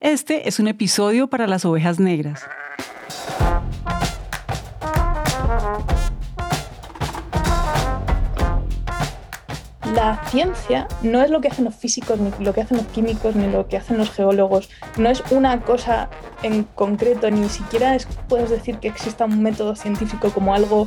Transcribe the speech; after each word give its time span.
Este 0.00 0.46
es 0.46 0.60
un 0.60 0.68
episodio 0.68 1.28
para 1.28 1.46
las 1.46 1.64
ovejas 1.64 1.98
negras. 1.98 2.42
La 9.94 10.22
ciencia 10.26 10.86
no 11.00 11.22
es 11.22 11.30
lo 11.30 11.40
que 11.40 11.48
hacen 11.48 11.64
los 11.64 11.74
físicos, 11.74 12.20
ni 12.20 12.30
lo 12.44 12.52
que 12.52 12.60
hacen 12.60 12.76
los 12.76 12.86
químicos, 12.88 13.36
ni 13.36 13.50
lo 13.50 13.68
que 13.68 13.78
hacen 13.78 13.96
los 13.96 14.10
geólogos. 14.10 14.68
No 14.98 15.08
es 15.08 15.22
una 15.30 15.62
cosa 15.62 16.10
en 16.42 16.64
concreto, 16.64 17.30
ni 17.30 17.48
siquiera 17.48 17.96
puedes 18.28 18.50
decir 18.50 18.76
que 18.76 18.88
exista 18.88 19.24
un 19.24 19.42
método 19.42 19.76
científico 19.76 20.28
como 20.28 20.54
algo 20.54 20.86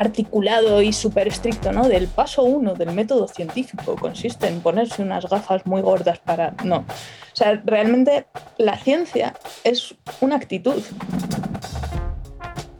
articulado 0.00 0.80
y 0.80 0.94
súper 0.94 1.28
estricto, 1.28 1.72
¿no? 1.72 1.86
Del 1.86 2.08
paso 2.08 2.42
uno 2.42 2.74
del 2.74 2.92
método 2.92 3.28
científico 3.28 3.96
consiste 3.96 4.48
en 4.48 4.60
ponerse 4.60 5.02
unas 5.02 5.28
gafas 5.28 5.66
muy 5.66 5.82
gordas 5.82 6.18
para... 6.18 6.54
No. 6.64 6.78
O 6.78 7.34
sea, 7.36 7.62
realmente 7.66 8.26
la 8.56 8.78
ciencia 8.78 9.34
es 9.62 9.94
una 10.22 10.36
actitud. 10.36 10.82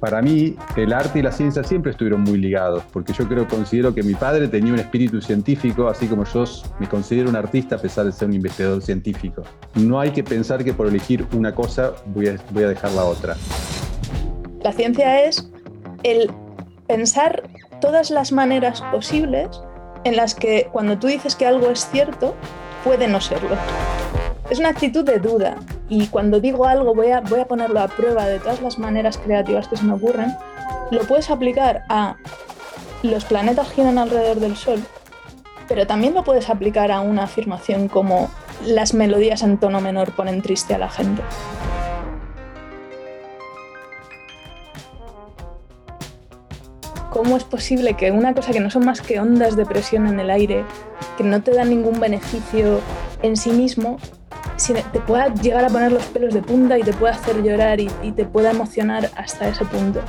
Para 0.00 0.22
mí, 0.22 0.56
el 0.76 0.94
arte 0.94 1.18
y 1.18 1.22
la 1.22 1.30
ciencia 1.30 1.62
siempre 1.62 1.90
estuvieron 1.90 2.22
muy 2.22 2.38
ligados, 2.38 2.82
porque 2.90 3.12
yo 3.12 3.28
creo, 3.28 3.46
considero 3.46 3.94
que 3.94 4.02
mi 4.02 4.14
padre 4.14 4.48
tenía 4.48 4.72
un 4.72 4.78
espíritu 4.78 5.20
científico, 5.20 5.88
así 5.88 6.06
como 6.06 6.24
yo 6.24 6.44
me 6.78 6.88
considero 6.88 7.28
un 7.28 7.36
artista 7.36 7.76
a 7.76 7.78
pesar 7.78 8.06
de 8.06 8.12
ser 8.12 8.28
un 8.28 8.34
investigador 8.34 8.80
científico. 8.80 9.42
No 9.74 10.00
hay 10.00 10.12
que 10.12 10.24
pensar 10.24 10.64
que 10.64 10.72
por 10.72 10.86
elegir 10.86 11.26
una 11.34 11.54
cosa 11.54 11.92
voy 12.06 12.28
a, 12.28 12.36
voy 12.50 12.64
a 12.64 12.68
dejar 12.68 12.92
la 12.92 13.04
otra. 13.04 13.36
La 14.62 14.72
ciencia 14.72 15.22
es 15.22 15.50
el 16.02 16.30
pensar 16.90 17.44
todas 17.80 18.10
las 18.10 18.32
maneras 18.32 18.82
posibles 18.90 19.48
en 20.02 20.16
las 20.16 20.34
que 20.34 20.68
cuando 20.72 20.98
tú 20.98 21.06
dices 21.06 21.36
que 21.36 21.46
algo 21.46 21.70
es 21.70 21.88
cierto, 21.88 22.34
puede 22.82 23.06
no 23.06 23.20
serlo. 23.20 23.56
Es 24.50 24.58
una 24.58 24.70
actitud 24.70 25.04
de 25.04 25.20
duda 25.20 25.54
y 25.88 26.08
cuando 26.08 26.40
digo 26.40 26.66
algo 26.66 26.92
voy 26.92 27.12
a, 27.12 27.20
voy 27.20 27.38
a 27.38 27.44
ponerlo 27.44 27.78
a 27.78 27.86
prueba 27.86 28.26
de 28.26 28.40
todas 28.40 28.60
las 28.60 28.80
maneras 28.80 29.18
creativas 29.18 29.68
que 29.68 29.76
se 29.76 29.84
me 29.84 29.92
ocurren, 29.92 30.34
lo 30.90 31.02
puedes 31.02 31.30
aplicar 31.30 31.84
a 31.88 32.16
los 33.04 33.24
planetas 33.24 33.70
giran 33.70 33.96
alrededor 33.96 34.40
del 34.40 34.56
Sol, 34.56 34.82
pero 35.68 35.86
también 35.86 36.14
lo 36.14 36.24
puedes 36.24 36.50
aplicar 36.50 36.90
a 36.90 37.02
una 37.02 37.22
afirmación 37.22 37.86
como 37.86 38.28
las 38.66 38.94
melodías 38.94 39.42
en 39.42 39.58
tono 39.58 39.80
menor 39.80 40.10
ponen 40.16 40.42
triste 40.42 40.74
a 40.74 40.78
la 40.78 40.90
gente. 40.90 41.22
¿Cómo 47.30 47.38
es 47.38 47.44
posible 47.44 47.94
que 47.94 48.10
una 48.10 48.34
cosa 48.34 48.50
que 48.50 48.58
no 48.58 48.72
son 48.72 48.84
más 48.84 49.00
que 49.00 49.20
ondas 49.20 49.54
de 49.54 49.64
presión 49.64 50.08
en 50.08 50.18
el 50.18 50.30
aire, 50.30 50.64
que 51.16 51.22
no 51.22 51.40
te 51.40 51.52
da 51.52 51.64
ningún 51.64 52.00
beneficio 52.00 52.80
en 53.22 53.36
sí 53.36 53.50
mismo, 53.50 53.98
te 54.92 54.98
pueda 54.98 55.32
llegar 55.34 55.64
a 55.64 55.68
poner 55.68 55.92
los 55.92 56.02
pelos 56.06 56.34
de 56.34 56.42
punta 56.42 56.76
y 56.76 56.82
te 56.82 56.92
pueda 56.92 57.14
hacer 57.14 57.40
llorar 57.40 57.78
y, 57.78 57.88
y 58.02 58.10
te 58.10 58.24
pueda 58.24 58.50
emocionar 58.50 59.12
hasta 59.14 59.46
ese 59.46 59.64
punto? 59.64 60.00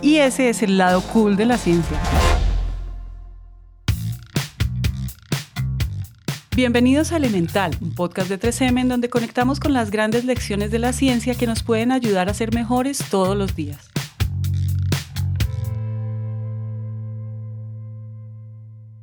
Y 0.00 0.16
ese 0.16 0.48
es 0.48 0.62
el 0.62 0.78
lado 0.78 1.02
cool 1.12 1.36
de 1.36 1.44
la 1.44 1.58
ciencia. 1.58 1.98
Bienvenidos 6.56 7.12
a 7.12 7.18
Elemental, 7.18 7.76
un 7.82 7.94
podcast 7.94 8.30
de 8.30 8.40
3M 8.40 8.80
en 8.80 8.88
donde 8.88 9.10
conectamos 9.10 9.60
con 9.60 9.74
las 9.74 9.90
grandes 9.90 10.24
lecciones 10.24 10.70
de 10.70 10.78
la 10.78 10.94
ciencia 10.94 11.34
que 11.34 11.46
nos 11.46 11.62
pueden 11.62 11.92
ayudar 11.92 12.30
a 12.30 12.32
ser 12.32 12.54
mejores 12.54 13.04
todos 13.10 13.36
los 13.36 13.54
días. 13.54 13.90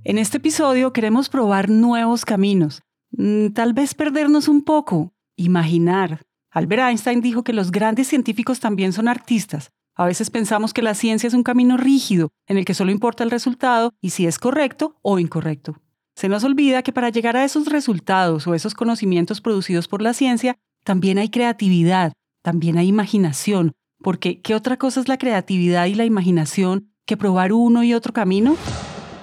En 0.06 0.18
este 0.18 0.36
episodio 0.36 0.92
queremos 0.92 1.30
probar 1.30 1.70
nuevos 1.70 2.26
caminos, 2.26 2.82
mm, 3.12 3.52
tal 3.54 3.72
vez 3.72 3.94
perdernos 3.94 4.50
un 4.50 4.62
poco, 4.62 5.14
imaginar. 5.38 6.24
Albert 6.52 6.90
Einstein 6.90 7.22
dijo 7.22 7.46
que 7.46 7.54
los 7.54 7.72
grandes 7.72 8.10
científicos 8.10 8.60
también 8.60 8.92
son 8.92 9.08
artistas. 9.08 9.72
A 9.96 10.06
veces 10.06 10.30
pensamos 10.30 10.74
que 10.74 10.82
la 10.82 10.94
ciencia 10.94 11.28
es 11.28 11.34
un 11.34 11.44
camino 11.44 11.78
rígido, 11.78 12.32
en 12.48 12.58
el 12.58 12.66
que 12.66 12.74
solo 12.74 12.92
importa 12.92 13.24
el 13.24 13.32
resultado 13.32 13.94
y 14.02 14.10
si 14.10 14.28
es 14.28 14.40
correcto 14.40 14.98
o 15.04 15.20
incorrecto. 15.20 15.78
Se 16.16 16.28
nos 16.28 16.44
olvida 16.44 16.84
que 16.84 16.92
para 16.92 17.10
llegar 17.10 17.38
a 17.38 17.46
esos 17.46 17.68
resultados 17.68 18.46
o 18.46 18.56
esos 18.56 18.74
conocimientos 18.74 19.40
producidos 19.40 19.88
por 19.88 20.02
la 20.02 20.14
ciencia, 20.14 20.58
también 20.84 21.18
hay 21.18 21.30
creatividad, 21.30 22.12
también 22.42 22.78
hay 22.78 22.90
imaginación, 22.90 23.72
porque 24.00 24.42
¿qué 24.42 24.54
otra 24.54 24.76
cosa 24.76 25.00
es 25.00 25.08
la 25.08 25.18
creatividad 25.18 25.86
y 25.86 25.96
la 25.96 26.04
imaginación 26.04 26.92
que 27.06 27.16
probar 27.16 27.54
uno 27.54 27.86
y 27.86 27.94
otro 27.94 28.12
camino? 28.12 28.58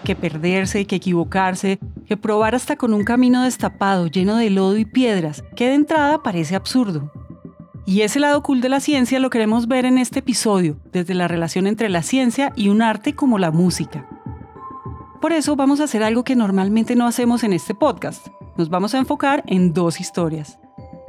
Que 0.04 0.16
perderse, 0.16 0.86
que 0.86 0.96
equivocarse, 0.96 1.78
que 2.06 2.16
probar 2.16 2.54
hasta 2.54 2.76
con 2.76 2.94
un 2.94 3.04
camino 3.04 3.42
destapado, 3.42 4.06
lleno 4.06 4.36
de 4.36 4.50
lodo 4.50 4.76
y 4.76 4.84
piedras, 4.84 5.44
que 5.56 5.68
de 5.68 5.74
entrada 5.74 6.22
parece 6.22 6.56
absurdo. 6.56 7.12
Y 7.86 8.02
ese 8.02 8.20
lado 8.20 8.42
cool 8.42 8.60
de 8.60 8.68
la 8.68 8.80
ciencia 8.80 9.18
lo 9.18 9.30
queremos 9.30 9.66
ver 9.66 9.84
en 9.84 9.98
este 9.98 10.20
episodio, 10.20 10.76
desde 10.92 11.14
la 11.14 11.28
relación 11.28 11.66
entre 11.66 11.88
la 11.88 12.02
ciencia 12.02 12.52
y 12.54 12.68
un 12.68 12.82
arte 12.82 13.14
como 13.14 13.38
la 13.38 13.50
música. 13.50 14.06
Por 15.20 15.32
eso 15.32 15.56
vamos 15.56 15.80
a 15.80 15.84
hacer 15.84 16.02
algo 16.02 16.24
que 16.24 16.36
normalmente 16.36 16.94
no 16.94 17.06
hacemos 17.06 17.44
en 17.44 17.52
este 17.52 17.74
podcast. 17.74 18.28
Nos 18.56 18.70
vamos 18.70 18.94
a 18.94 18.98
enfocar 18.98 19.42
en 19.46 19.72
dos 19.72 20.00
historias. 20.00 20.58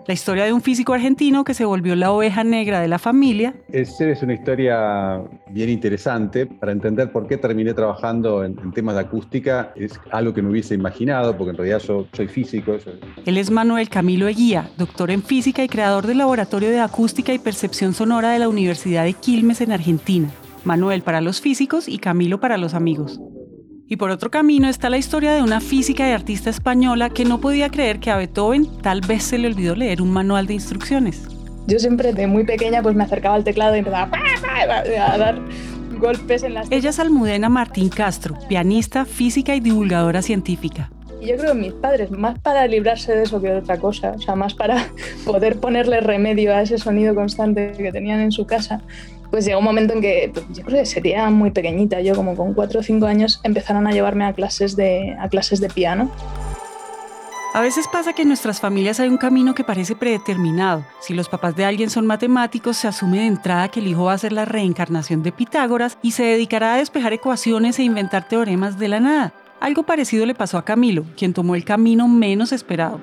La 0.08 0.14
historia 0.14 0.46
de 0.46 0.54
un 0.54 0.62
físico 0.62 0.94
argentino 0.94 1.44
que 1.44 1.54
se 1.54 1.64
volvió 1.64 1.96
la 1.96 2.12
oveja 2.12 2.44
negra 2.44 2.80
de 2.80 2.88
la 2.88 3.00
familia. 3.00 3.54
Esa 3.72 4.10
es 4.10 4.24
una 4.24 4.34
historia 4.34 5.22
bien 5.50 5.70
interesante 5.70 6.46
para 6.46 6.72
entender 6.72 7.12
por 7.12 7.28
qué 7.28 7.38
terminé 7.38 7.74
trabajando 7.74 8.44
en, 8.44 8.56
temas 8.74 8.96
de 8.96 9.02
acústica. 9.02 9.72
Es 9.76 10.00
algo 10.12 10.34
que 10.34 10.42
no 10.42 10.50
hubiese 10.50 10.74
imaginado, 10.74 11.38
porque 11.38 11.52
en 11.52 11.58
realidad 11.58 11.80
yo 11.80 12.08
soy 12.14 12.28
físico. 12.28 12.78
Él 13.26 13.38
es 13.38 13.52
Manuel 13.52 13.90
Camilo 13.90 14.28
Eguía, 14.28 14.70
doctor 14.78 15.12
en 15.12 15.24
física 15.24 15.64
y 15.64 15.70
creador 15.70 16.08
del 16.08 16.18
Laboratorio 16.18 16.70
de 16.70 16.80
Acústica 16.80 17.34
y 17.34 17.40
Percepción 17.40 17.94
Sonora 17.94 18.32
de 18.32 18.40
la 18.40 18.50
Universidad 18.50 19.04
de 19.04 19.14
Quilmes 19.14 19.62
en 19.62 19.72
Argentina. 19.72 20.30
Manuel 20.64 21.02
para 21.02 21.22
los 21.22 21.42
físicos 21.42 21.88
y 21.88 21.98
Camilo 21.98 22.40
para 22.40 22.58
los 22.58 22.74
amigos. 22.74 23.20
Y 23.92 23.98
por 23.98 24.10
otro 24.10 24.32
camino 24.32 24.70
está 24.70 24.90
la 24.90 24.98
historia 24.98 25.34
de 25.34 25.42
una 25.42 25.60
física 25.60 26.08
y 26.08 26.14
artista 26.14 26.50
española 26.50 27.10
que 27.10 27.26
no 27.26 27.42
podía 27.42 27.68
creer 27.68 28.00
que 28.00 28.10
a 28.10 28.16
Beethoven 28.16 28.66
tal 28.82 29.02
vez 29.02 29.22
se 29.22 29.38
le 29.38 29.50
olvidó 29.50 29.76
leer 29.76 30.02
un 30.02 30.14
manual 30.14 30.48
de 30.48 30.54
instrucciones. 30.54 31.28
Yo 31.68 31.78
siempre 31.78 32.14
de 32.14 32.26
muy 32.26 32.46
pequeña 32.46 32.82
pues 32.82 32.96
me 32.96 33.04
acercaba 33.04 33.36
al 33.36 33.44
teclado 33.44 33.76
y 33.76 33.80
empezaba 33.80 34.10
a 34.10 35.18
dar 35.18 35.42
golpes 36.00 36.44
en 36.44 36.54
las... 36.54 36.72
Ella 36.72 36.92
es 36.92 37.00
Almudena 37.00 37.50
Martín 37.50 37.90
Castro, 37.90 38.38
pianista, 38.48 39.04
física 39.04 39.56
y 39.56 39.60
divulgadora 39.60 40.22
científica. 40.22 40.90
Y 41.20 41.28
yo 41.28 41.36
creo 41.36 41.52
que 41.52 41.60
mis 41.60 41.74
padres, 41.74 42.12
más 42.12 42.40
para 42.40 42.66
librarse 42.68 43.14
de 43.14 43.24
eso 43.24 43.42
que 43.42 43.50
de 43.50 43.58
otra 43.58 43.78
cosa, 43.78 44.12
o 44.12 44.22
sea, 44.22 44.36
más 44.36 44.54
para 44.54 44.88
poder 45.26 45.60
ponerle 45.60 46.00
remedio 46.00 46.56
a 46.56 46.62
ese 46.62 46.78
sonido 46.78 47.14
constante 47.14 47.74
que 47.74 47.92
tenían 47.92 48.22
en 48.22 48.32
su 48.32 48.46
casa, 48.46 48.84
pues 49.32 49.46
llegó 49.46 49.60
un 49.60 49.66
momento 49.66 49.94
en 49.94 50.02
que 50.02 50.32
yo 50.54 50.64
creo 50.64 50.80
que 50.80 50.86
sería 50.86 51.30
muy 51.30 51.52
pequeñita, 51.52 52.02
yo 52.02 52.16
como 52.16 52.36
con 52.36 52.54
4 52.54 52.82
o 52.82 52.84
5 52.84 53.06
años 53.06 53.40
empezaron 53.44 53.88
a 53.88 53.92
llevarme 53.92 54.26
a 54.26 54.34
clases 54.34 54.76
de, 54.76 55.16
a 55.20 55.30
clases 55.30 55.62
de 55.62 55.70
piano. 55.70 56.12
A 57.54 57.62
veces 57.62 57.88
pasa 57.92 58.14
que 58.14 58.22
en 58.22 58.30
nuestras 58.30 58.62
familias 58.62 59.00
hay 59.00 59.10
un 59.10 59.18
camino 59.18 59.54
que 59.54 59.64
parece 59.64 59.96
predeterminado. 59.96 60.86
Si 61.02 61.14
los 61.14 61.28
papás 61.28 61.56
de 61.56 61.66
alguien 61.66 61.90
son 61.90 62.06
matemáticos, 62.06 62.78
se 62.78 62.88
asume 62.88 63.20
de 63.20 63.26
entrada 63.26 63.68
que 63.70 63.82
el 63.82 63.88
hijo 63.88 64.06
va 64.06 64.14
a 64.14 64.18
ser 64.18 64.32
la 64.32 64.46
reencarnación 64.46 65.24
de 65.24 65.34
Pitágoras 65.34 65.98
y 66.02 66.12
se 66.12 66.24
dedicará 66.24 66.76
a 66.76 66.78
despejar 66.78 67.12
ecuaciones 67.12 67.80
e 67.80 67.84
inventar 67.84 68.28
teoremas 68.28 68.80
de 68.80 68.88
la 68.88 69.00
nada. 69.00 69.34
Algo 69.60 69.84
parecido 69.84 70.26
le 70.26 70.36
pasó 70.36 70.58
a 70.58 70.66
Camilo, 70.66 71.06
quien 71.18 71.34
tomó 71.34 71.56
el 71.56 71.66
camino 71.66 72.08
menos 72.08 72.52
esperado 72.52 73.02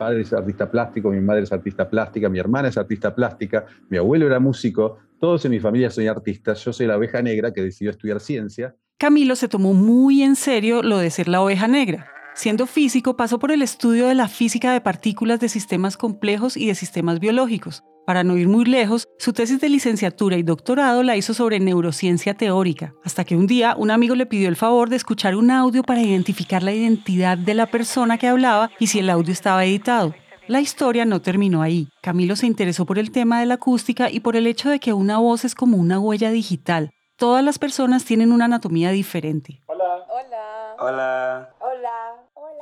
padre 0.00 0.22
es 0.22 0.32
artista 0.32 0.70
plástico, 0.70 1.10
mi 1.10 1.20
madre 1.20 1.42
es 1.42 1.52
artista 1.52 1.86
plástica, 1.86 2.30
mi 2.30 2.38
hermana 2.38 2.68
es 2.68 2.78
artista 2.78 3.14
plástica, 3.14 3.66
mi 3.90 3.98
abuelo 3.98 4.26
era 4.26 4.40
músico, 4.40 4.96
todos 5.20 5.44
en 5.44 5.50
mi 5.50 5.60
familia 5.60 5.90
son 5.90 6.08
artistas, 6.08 6.64
yo 6.64 6.72
soy 6.72 6.86
la 6.86 6.96
oveja 6.96 7.20
negra 7.20 7.52
que 7.52 7.62
decidió 7.62 7.90
estudiar 7.90 8.18
ciencia. 8.18 8.74
Camilo 8.98 9.36
se 9.36 9.46
tomó 9.46 9.74
muy 9.74 10.22
en 10.22 10.36
serio 10.36 10.82
lo 10.82 10.96
de 10.96 11.10
ser 11.10 11.28
la 11.28 11.42
oveja 11.42 11.68
negra. 11.68 12.08
Siendo 12.34 12.66
físico, 12.66 13.14
pasó 13.14 13.38
por 13.38 13.52
el 13.52 13.60
estudio 13.60 14.08
de 14.08 14.14
la 14.14 14.28
física 14.28 14.72
de 14.72 14.80
partículas 14.80 15.38
de 15.38 15.50
sistemas 15.50 15.98
complejos 15.98 16.56
y 16.56 16.66
de 16.66 16.74
sistemas 16.74 17.20
biológicos. 17.20 17.84
Para 18.10 18.24
no 18.24 18.36
ir 18.36 18.48
muy 18.48 18.64
lejos, 18.64 19.06
su 19.20 19.32
tesis 19.32 19.60
de 19.60 19.68
licenciatura 19.68 20.36
y 20.36 20.42
doctorado 20.42 21.04
la 21.04 21.14
hizo 21.14 21.32
sobre 21.32 21.60
neurociencia 21.60 22.34
teórica, 22.34 22.92
hasta 23.04 23.22
que 23.22 23.36
un 23.36 23.46
día 23.46 23.76
un 23.78 23.92
amigo 23.92 24.16
le 24.16 24.26
pidió 24.26 24.48
el 24.48 24.56
favor 24.56 24.90
de 24.90 24.96
escuchar 24.96 25.36
un 25.36 25.48
audio 25.52 25.84
para 25.84 26.02
identificar 26.02 26.64
la 26.64 26.72
identidad 26.72 27.38
de 27.38 27.54
la 27.54 27.66
persona 27.66 28.18
que 28.18 28.26
hablaba 28.26 28.68
y 28.80 28.88
si 28.88 28.98
el 28.98 29.10
audio 29.10 29.32
estaba 29.32 29.64
editado. 29.64 30.12
La 30.48 30.60
historia 30.60 31.04
no 31.04 31.22
terminó 31.22 31.62
ahí. 31.62 31.86
Camilo 32.02 32.34
se 32.34 32.48
interesó 32.48 32.84
por 32.84 32.98
el 32.98 33.12
tema 33.12 33.38
de 33.38 33.46
la 33.46 33.54
acústica 33.54 34.10
y 34.10 34.18
por 34.18 34.34
el 34.34 34.48
hecho 34.48 34.70
de 34.70 34.80
que 34.80 34.92
una 34.92 35.18
voz 35.18 35.44
es 35.44 35.54
como 35.54 35.76
una 35.76 36.00
huella 36.00 36.32
digital. 36.32 36.90
Todas 37.16 37.44
las 37.44 37.60
personas 37.60 38.04
tienen 38.04 38.32
una 38.32 38.46
anatomía 38.46 38.90
diferente. 38.90 39.60
Hola. 39.68 39.84
Hola. 40.08 40.76
Hola. 40.80 41.49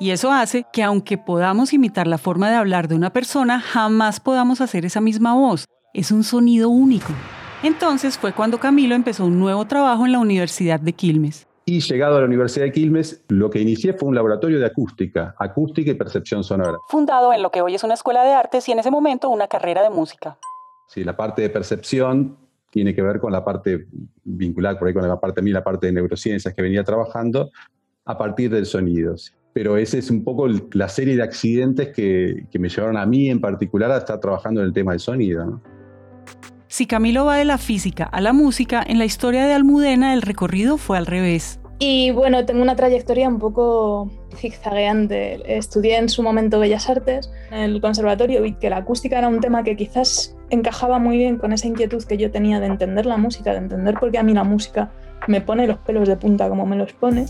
Y 0.01 0.11
eso 0.11 0.31
hace 0.31 0.65
que 0.73 0.85
aunque 0.85 1.19
podamos 1.19 1.73
imitar 1.73 2.07
la 2.07 2.19
forma 2.19 2.49
de 2.49 2.57
hablar 2.57 2.87
de 2.87 2.95
una 2.95 3.13
persona, 3.13 3.61
jamás 3.61 4.21
podamos 4.21 4.61
hacer 4.61 4.85
esa 4.85 5.01
misma 5.01 5.35
voz. 5.35 5.65
Es 5.93 6.13
un 6.13 6.23
sonido 6.23 6.69
único. 6.69 7.13
Entonces 7.65 8.17
fue 8.17 8.33
cuando 8.33 8.59
Camilo 8.59 8.95
empezó 8.95 9.25
un 9.25 9.41
nuevo 9.41 9.67
trabajo 9.67 10.07
en 10.07 10.13
la 10.13 10.21
Universidad 10.21 10.79
de 10.79 10.93
Quilmes. 10.93 11.49
Y 11.65 11.81
llegado 11.81 12.17
a 12.17 12.21
la 12.21 12.27
Universidad 12.27 12.67
de 12.67 12.73
Quilmes, 12.73 13.25
lo 13.29 13.51
que 13.51 13.61
inicié 13.61 13.93
fue 13.93 14.09
un 14.09 14.15
laboratorio 14.15 14.61
de 14.61 14.67
acústica, 14.67 15.35
acústica 15.37 15.91
y 15.91 15.95
percepción 15.95 16.45
sonora. 16.45 16.79
Fundado 16.89 17.33
en 17.33 17.43
lo 17.43 17.51
que 17.51 17.61
hoy 17.61 17.75
es 17.75 17.83
una 17.83 17.95
escuela 17.95 18.23
de 18.23 18.33
artes 18.33 18.69
y 18.69 18.73
en 18.73 18.79
ese 18.79 18.93
momento 18.93 19.29
una 19.29 19.49
carrera 19.49 19.83
de 19.83 19.91
música. 19.91 20.39
Sí, 20.87 21.03
la 21.03 21.17
parte 21.17 21.43
de 21.43 21.51
percepción 21.51 22.37
tiene 22.71 22.95
que 22.95 23.03
ver 23.03 23.19
con 23.19 23.33
la 23.33 23.45
parte 23.45 23.89
vinculada 24.23 24.79
por 24.79 24.89
ahí 24.89 24.95
con 24.95 25.07
la 25.07 25.19
parte 25.19 25.43
mí, 25.43 25.51
la 25.51 25.65
parte 25.65 25.89
de 25.89 25.93
neurociencias 25.93 26.55
que 26.55 26.63
venía 26.63 26.85
trabajando 26.85 27.51
a 28.05 28.17
partir 28.17 28.51
del 28.51 28.65
sonido. 28.65 29.17
Pero 29.53 29.77
esa 29.77 29.99
es 29.99 30.11
un 30.11 30.23
poco 30.23 30.47
la 30.73 30.89
serie 30.89 31.17
de 31.17 31.23
accidentes 31.23 31.89
que, 31.89 32.47
que, 32.51 32.59
me 32.59 32.69
llevaron 32.69 32.97
a 32.97 33.07
mí 33.07 33.29
en 33.29 33.41
particular 33.41 33.91
a 33.91 33.99
estar 33.99 34.21
trabajando 34.21 34.61
en 34.61 34.67
el 34.67 34.73
tema 34.73 34.93
del 34.93 35.01
sonido. 35.01 35.61
Si 36.69 36.87
Camilo 36.87 37.25
va 37.25 37.37
de 37.37 37.45
la 37.45 37.59
física 37.59 38.05
a 38.05 38.21
la 38.21 38.33
música, 38.33 38.85
en 38.87 38.99
la 38.99 39.05
historia 39.07 39.47
de 39.47 39.55
Almudena 39.55 40.13
el 40.13 40.23
recorrido 40.23 40.77
fue 40.77 40.99
al 40.99 41.07
revés. 41.07 41.61
Y 41.81 42.11
bueno, 42.11 42.45
tengo 42.45 42.61
una 42.61 42.75
trayectoria 42.75 43.29
un 43.29 43.39
poco 43.39 44.11
zigzagueante. 44.35 45.57
Estudié 45.57 45.97
en 45.97 46.09
su 46.09 46.23
momento 46.23 46.59
Bellas 46.59 46.91
Artes 46.91 47.31
en 47.53 47.59
el 47.59 47.81
conservatorio 47.81 48.45
y 48.45 48.55
que 48.55 48.69
la 48.69 48.79
acústica 48.79 49.19
era 49.19 49.29
un 49.29 49.41
tema 49.41 49.63
que 49.63 49.77
quizás 49.77 50.37
encajaba 50.51 50.99
muy 50.99 51.17
bien 51.17 51.39
con 51.39 51.53
esa 51.53 51.69
inquietud 51.69 52.03
que 52.05 52.17
yo 52.17 52.31
tenía 52.33 52.59
de 52.59 52.67
entender 52.67 53.07
la 53.07 53.17
música, 53.17 53.53
de 53.53 53.59
entender 53.59 53.95
por 53.95 54.11
qué 54.11 54.19
a 54.19 54.25
mí 54.25 54.35
la 54.35 54.45
música 54.45 54.91
me 55.29 55.41
pone 55.41 55.67
los 55.67 55.79
pelos 55.79 56.09
de 56.09 56.17
punta 56.17 56.49
como 56.49 56.67
me 56.67 56.77
los 56.77 56.93
pone 56.93 57.27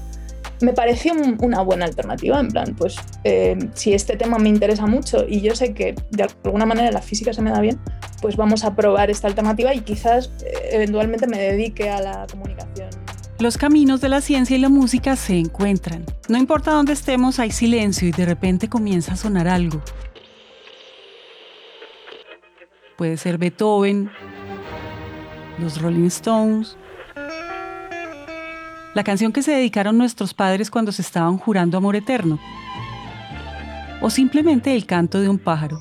me 0.60 0.72
pareció 0.72 1.12
una 1.40 1.62
buena 1.62 1.84
alternativa, 1.84 2.40
en 2.40 2.48
plan, 2.48 2.74
pues 2.76 2.96
eh, 3.24 3.56
si 3.74 3.94
este 3.94 4.16
tema 4.16 4.38
me 4.38 4.48
interesa 4.48 4.86
mucho 4.86 5.24
y 5.28 5.40
yo 5.40 5.54
sé 5.54 5.74
que 5.74 5.94
de 6.10 6.26
alguna 6.44 6.66
manera 6.66 6.90
la 6.90 7.02
física 7.02 7.32
se 7.32 7.42
me 7.42 7.50
da 7.50 7.60
bien, 7.60 7.78
pues 8.20 8.36
vamos 8.36 8.64
a 8.64 8.74
probar 8.74 9.10
esta 9.10 9.28
alternativa 9.28 9.74
y 9.74 9.80
quizás 9.80 10.30
eh, 10.44 10.70
eventualmente 10.72 11.26
me 11.26 11.38
dedique 11.38 11.88
a 11.90 12.00
la 12.00 12.26
comunicación. 12.30 12.90
Los 13.38 13.56
caminos 13.56 14.00
de 14.00 14.08
la 14.08 14.20
ciencia 14.20 14.56
y 14.56 14.60
la 14.60 14.68
música 14.68 15.14
se 15.14 15.38
encuentran. 15.38 16.04
No 16.28 16.38
importa 16.38 16.72
dónde 16.72 16.92
estemos, 16.92 17.38
hay 17.38 17.52
silencio 17.52 18.08
y 18.08 18.10
de 18.10 18.26
repente 18.26 18.68
comienza 18.68 19.12
a 19.12 19.16
sonar 19.16 19.46
algo. 19.46 19.80
Puede 22.96 23.16
ser 23.16 23.38
Beethoven, 23.38 24.10
los 25.60 25.80
Rolling 25.80 26.06
Stones, 26.06 26.76
la 28.94 29.04
canción 29.04 29.32
que 29.32 29.42
se 29.42 29.52
dedicaron 29.52 29.98
nuestros 29.98 30.34
padres 30.34 30.70
cuando 30.70 30.92
se 30.92 31.02
estaban 31.02 31.38
jurando 31.38 31.76
amor 31.76 31.96
eterno, 31.96 32.38
o 34.00 34.10
simplemente 34.10 34.74
el 34.74 34.86
canto 34.86 35.20
de 35.20 35.28
un 35.28 35.38
pájaro. 35.38 35.80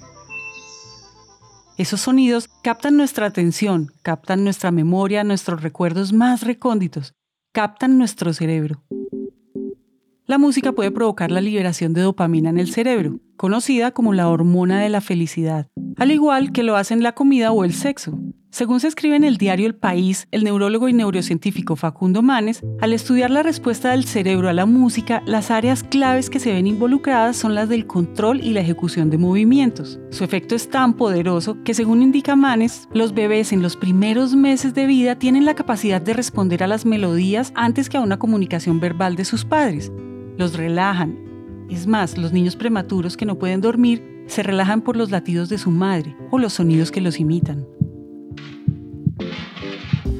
Esos 1.77 2.01
sonidos 2.01 2.49
captan 2.63 2.97
nuestra 2.97 3.27
atención, 3.27 3.91
captan 4.01 4.43
nuestra 4.43 4.71
memoria, 4.71 5.23
nuestros 5.23 5.61
recuerdos 5.61 6.11
más 6.11 6.41
recónditos, 6.41 7.13
captan 7.53 7.97
nuestro 7.97 8.33
cerebro. 8.33 8.83
La 10.25 10.37
música 10.37 10.71
puede 10.71 10.91
provocar 10.91 11.31
la 11.31 11.39
liberación 11.39 11.93
de 11.93 12.01
dopamina 12.01 12.49
en 12.49 12.59
el 12.59 12.73
cerebro, 12.73 13.19
conocida 13.37 13.91
como 13.91 14.13
la 14.13 14.27
hormona 14.27 14.81
de 14.81 14.89
la 14.89 14.99
felicidad, 14.99 15.67
al 15.95 16.11
igual 16.11 16.51
que 16.51 16.63
lo 16.63 16.75
hacen 16.75 17.03
la 17.03 17.13
comida 17.13 17.51
o 17.51 17.63
el 17.63 17.73
sexo. 17.73 18.19
Según 18.49 18.79
se 18.79 18.87
escribe 18.87 19.15
en 19.15 19.23
el 19.23 19.37
diario 19.37 19.67
El 19.67 19.75
País, 19.75 20.27
el 20.31 20.43
neurólogo 20.43 20.87
y 20.87 20.93
neurocientífico 20.93 21.75
Facundo 21.75 22.23
Manes, 22.23 22.63
al 22.81 22.91
estudiar 22.91 23.29
la 23.29 23.43
respuesta 23.43 23.91
del 23.91 24.05
cerebro 24.05 24.49
a 24.49 24.53
la 24.53 24.65
música, 24.65 25.21
las 25.27 25.51
áreas 25.51 25.83
claves 25.83 26.29
que 26.31 26.39
se 26.39 26.53
ven 26.53 26.65
involucradas 26.65 27.35
son 27.35 27.53
las 27.53 27.69
del 27.69 27.85
control 27.85 28.41
y 28.41 28.53
la 28.53 28.61
ejecución 28.61 29.11
de 29.11 29.19
movimientos. 29.19 29.99
Su 30.09 30.23
efecto 30.23 30.55
es 30.55 30.69
tan 30.69 30.95
poderoso 30.95 31.61
que, 31.63 31.75
según 31.75 32.01
indica 32.01 32.35
Manes, 32.35 32.87
los 32.93 33.13
bebés 33.13 33.51
en 33.51 33.61
los 33.61 33.75
primeros 33.75 34.35
meses 34.35 34.73
de 34.73 34.87
vida 34.87 35.19
tienen 35.19 35.45
la 35.45 35.53
capacidad 35.53 36.01
de 36.01 36.13
responder 36.13 36.63
a 36.63 36.67
las 36.67 36.85
melodías 36.85 37.51
antes 37.53 37.89
que 37.89 37.97
a 37.97 38.01
una 38.01 38.17
comunicación 38.17 38.79
verbal 38.79 39.15
de 39.15 39.25
sus 39.25 39.45
padres. 39.45 39.91
Los 40.37 40.55
relajan. 40.55 41.26
Es 41.69 41.85
más, 41.85 42.17
los 42.17 42.31
niños 42.31 42.55
prematuros 42.55 43.17
que 43.17 43.25
no 43.25 43.37
pueden 43.37 43.61
dormir 43.61 44.23
se 44.27 44.41
relajan 44.41 44.81
por 44.81 44.95
los 44.95 45.11
latidos 45.11 45.49
de 45.49 45.57
su 45.57 45.69
madre 45.69 46.15
o 46.31 46.37
los 46.37 46.53
sonidos 46.53 46.91
que 46.91 47.01
los 47.01 47.19
imitan. 47.19 47.65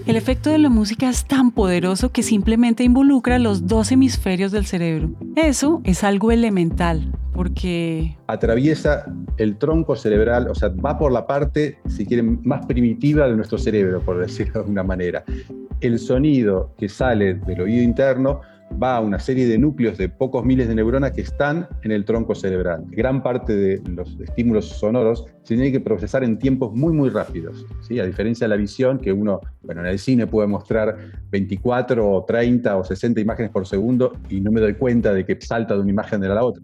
El 0.05 0.15
efecto 0.15 0.49
de 0.49 0.57
la 0.57 0.69
música 0.69 1.09
es 1.09 1.25
tan 1.25 1.51
poderoso 1.51 2.13
que 2.13 2.23
simplemente 2.23 2.83
involucra 2.83 3.39
los 3.39 3.67
dos 3.67 3.91
hemisferios 3.91 4.53
del 4.53 4.65
cerebro. 4.65 5.11
Eso 5.35 5.81
es 5.83 6.03
algo 6.03 6.31
elemental, 6.31 7.11
porque... 7.33 8.15
Atraviesa 8.27 9.05
el 9.35 9.57
tronco 9.57 9.97
cerebral, 9.97 10.49
o 10.49 10.55
sea, 10.55 10.69
va 10.69 10.97
por 10.97 11.11
la 11.11 11.27
parte, 11.27 11.79
si 11.87 12.05
quieren, 12.05 12.39
más 12.43 12.65
primitiva 12.65 13.27
de 13.27 13.35
nuestro 13.35 13.57
cerebro, 13.57 13.99
por 14.01 14.17
decirlo 14.19 14.53
de 14.53 14.59
alguna 14.59 14.83
manera. 14.83 15.25
El 15.81 15.99
sonido 15.99 16.73
que 16.77 16.87
sale 16.87 17.33
del 17.33 17.61
oído 17.61 17.83
interno 17.83 18.41
va 18.81 18.97
a 18.97 19.01
una 19.01 19.19
serie 19.19 19.47
de 19.47 19.57
núcleos 19.57 19.97
de 19.97 20.09
pocos 20.09 20.45
miles 20.45 20.67
de 20.67 20.75
neuronas 20.75 21.11
que 21.11 21.21
están 21.21 21.67
en 21.83 21.91
el 21.91 22.05
tronco 22.05 22.35
cerebral. 22.35 22.83
Gran 22.89 23.23
parte 23.23 23.55
de 23.55 23.81
los 23.89 24.17
estímulos 24.19 24.65
sonoros 24.65 25.25
se 25.43 25.55
tienen 25.55 25.71
que 25.71 25.79
procesar 25.79 26.23
en 26.23 26.37
tiempos 26.37 26.73
muy, 26.73 26.93
muy 26.93 27.09
rápidos. 27.09 27.65
A 27.89 28.05
diferencia 28.05 28.45
de 28.45 28.49
la 28.49 28.57
visión, 28.57 28.99
que 28.99 29.11
uno, 29.11 29.41
bueno, 29.63 29.81
en 29.81 29.87
el 29.87 29.99
cine 29.99 30.27
puede 30.27 30.47
mostrar 30.47 30.97
24 31.31 32.09
o 32.09 32.25
30 32.25 32.77
o 32.77 32.83
60 32.83 33.19
imágenes 33.21 33.51
por 33.51 33.65
segundo 33.65 34.13
y 34.29 34.41
no 34.41 34.51
me 34.51 34.61
doy 34.61 34.75
cuenta 34.75 35.13
de 35.13 35.25
que 35.25 35.39
salta 35.41 35.73
de 35.73 35.81
una 35.81 35.89
imagen 35.89 36.21
de 36.21 36.27
la 36.27 36.43
otra 36.43 36.61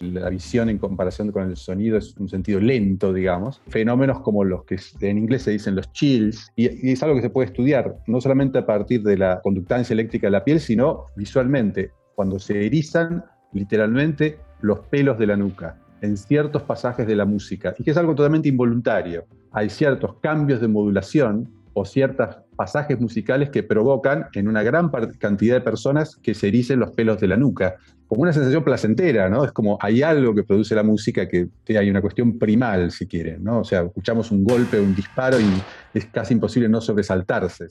la 0.00 0.28
visión 0.28 0.68
en 0.68 0.78
comparación 0.78 1.30
con 1.32 1.48
el 1.48 1.56
sonido 1.56 1.96
es 1.96 2.16
un 2.16 2.28
sentido 2.28 2.60
lento, 2.60 3.12
digamos. 3.12 3.60
Fenómenos 3.68 4.20
como 4.20 4.44
los 4.44 4.64
que 4.64 4.78
en 5.00 5.18
inglés 5.18 5.42
se 5.42 5.52
dicen 5.52 5.74
los 5.74 5.92
chills, 5.92 6.50
y, 6.56 6.90
es 6.90 7.02
algo 7.02 7.16
que 7.16 7.22
se 7.22 7.30
puede 7.30 7.46
estudiar, 7.46 7.98
no 8.06 8.20
solamente 8.20 8.58
a 8.58 8.66
partir 8.66 9.02
de 9.02 9.16
la 9.16 9.40
conductancia 9.42 9.94
eléctrica 9.94 10.26
de 10.26 10.32
la 10.32 10.44
piel, 10.44 10.60
sino 10.60 11.06
visualmente, 11.16 11.92
cuando 12.14 12.38
se 12.38 12.66
erizan 12.66 13.24
literalmente 13.52 14.38
los 14.60 14.80
pelos 14.80 15.18
de 15.18 15.26
la 15.26 15.36
nuca 15.36 15.78
en 16.00 16.16
ciertos 16.16 16.62
pasajes 16.62 17.06
de 17.06 17.16
la 17.16 17.24
música, 17.24 17.74
y 17.78 17.84
que 17.84 17.90
es 17.90 17.96
algo 17.96 18.14
totalmente 18.14 18.48
involuntario. 18.48 19.24
Hay 19.52 19.70
ciertos 19.70 20.16
cambios 20.20 20.60
de 20.60 20.68
modulación 20.68 21.50
o 21.74 21.84
ciertos 21.84 22.36
pasajes 22.56 22.98
musicales 23.00 23.50
que 23.50 23.62
provocan 23.62 24.26
en 24.32 24.48
una 24.48 24.62
gran 24.62 24.90
cantidad 25.18 25.56
de 25.56 25.60
personas 25.60 26.16
que 26.16 26.34
se 26.34 26.48
ericen 26.48 26.78
los 26.80 26.92
pelos 26.92 27.20
de 27.20 27.28
la 27.28 27.36
nuca, 27.36 27.76
como 28.06 28.22
una 28.22 28.32
sensación 28.32 28.64
placentera, 28.64 29.28
¿no? 29.28 29.44
Es 29.44 29.52
como 29.52 29.76
hay 29.80 30.02
algo 30.02 30.34
que 30.34 30.44
produce 30.44 30.74
la 30.74 30.82
música 30.82 31.28
que 31.28 31.48
hay 31.76 31.90
una 31.90 32.00
cuestión 32.00 32.38
primal, 32.38 32.90
si 32.90 33.06
quieren, 33.06 33.42
¿no? 33.42 33.60
O 33.60 33.64
sea, 33.64 33.82
escuchamos 33.82 34.30
un 34.30 34.44
golpe, 34.44 34.80
un 34.80 34.94
disparo 34.94 35.40
y 35.40 35.46
es 35.92 36.06
casi 36.06 36.34
imposible 36.34 36.68
no 36.68 36.80
sobresaltarse. 36.80 37.66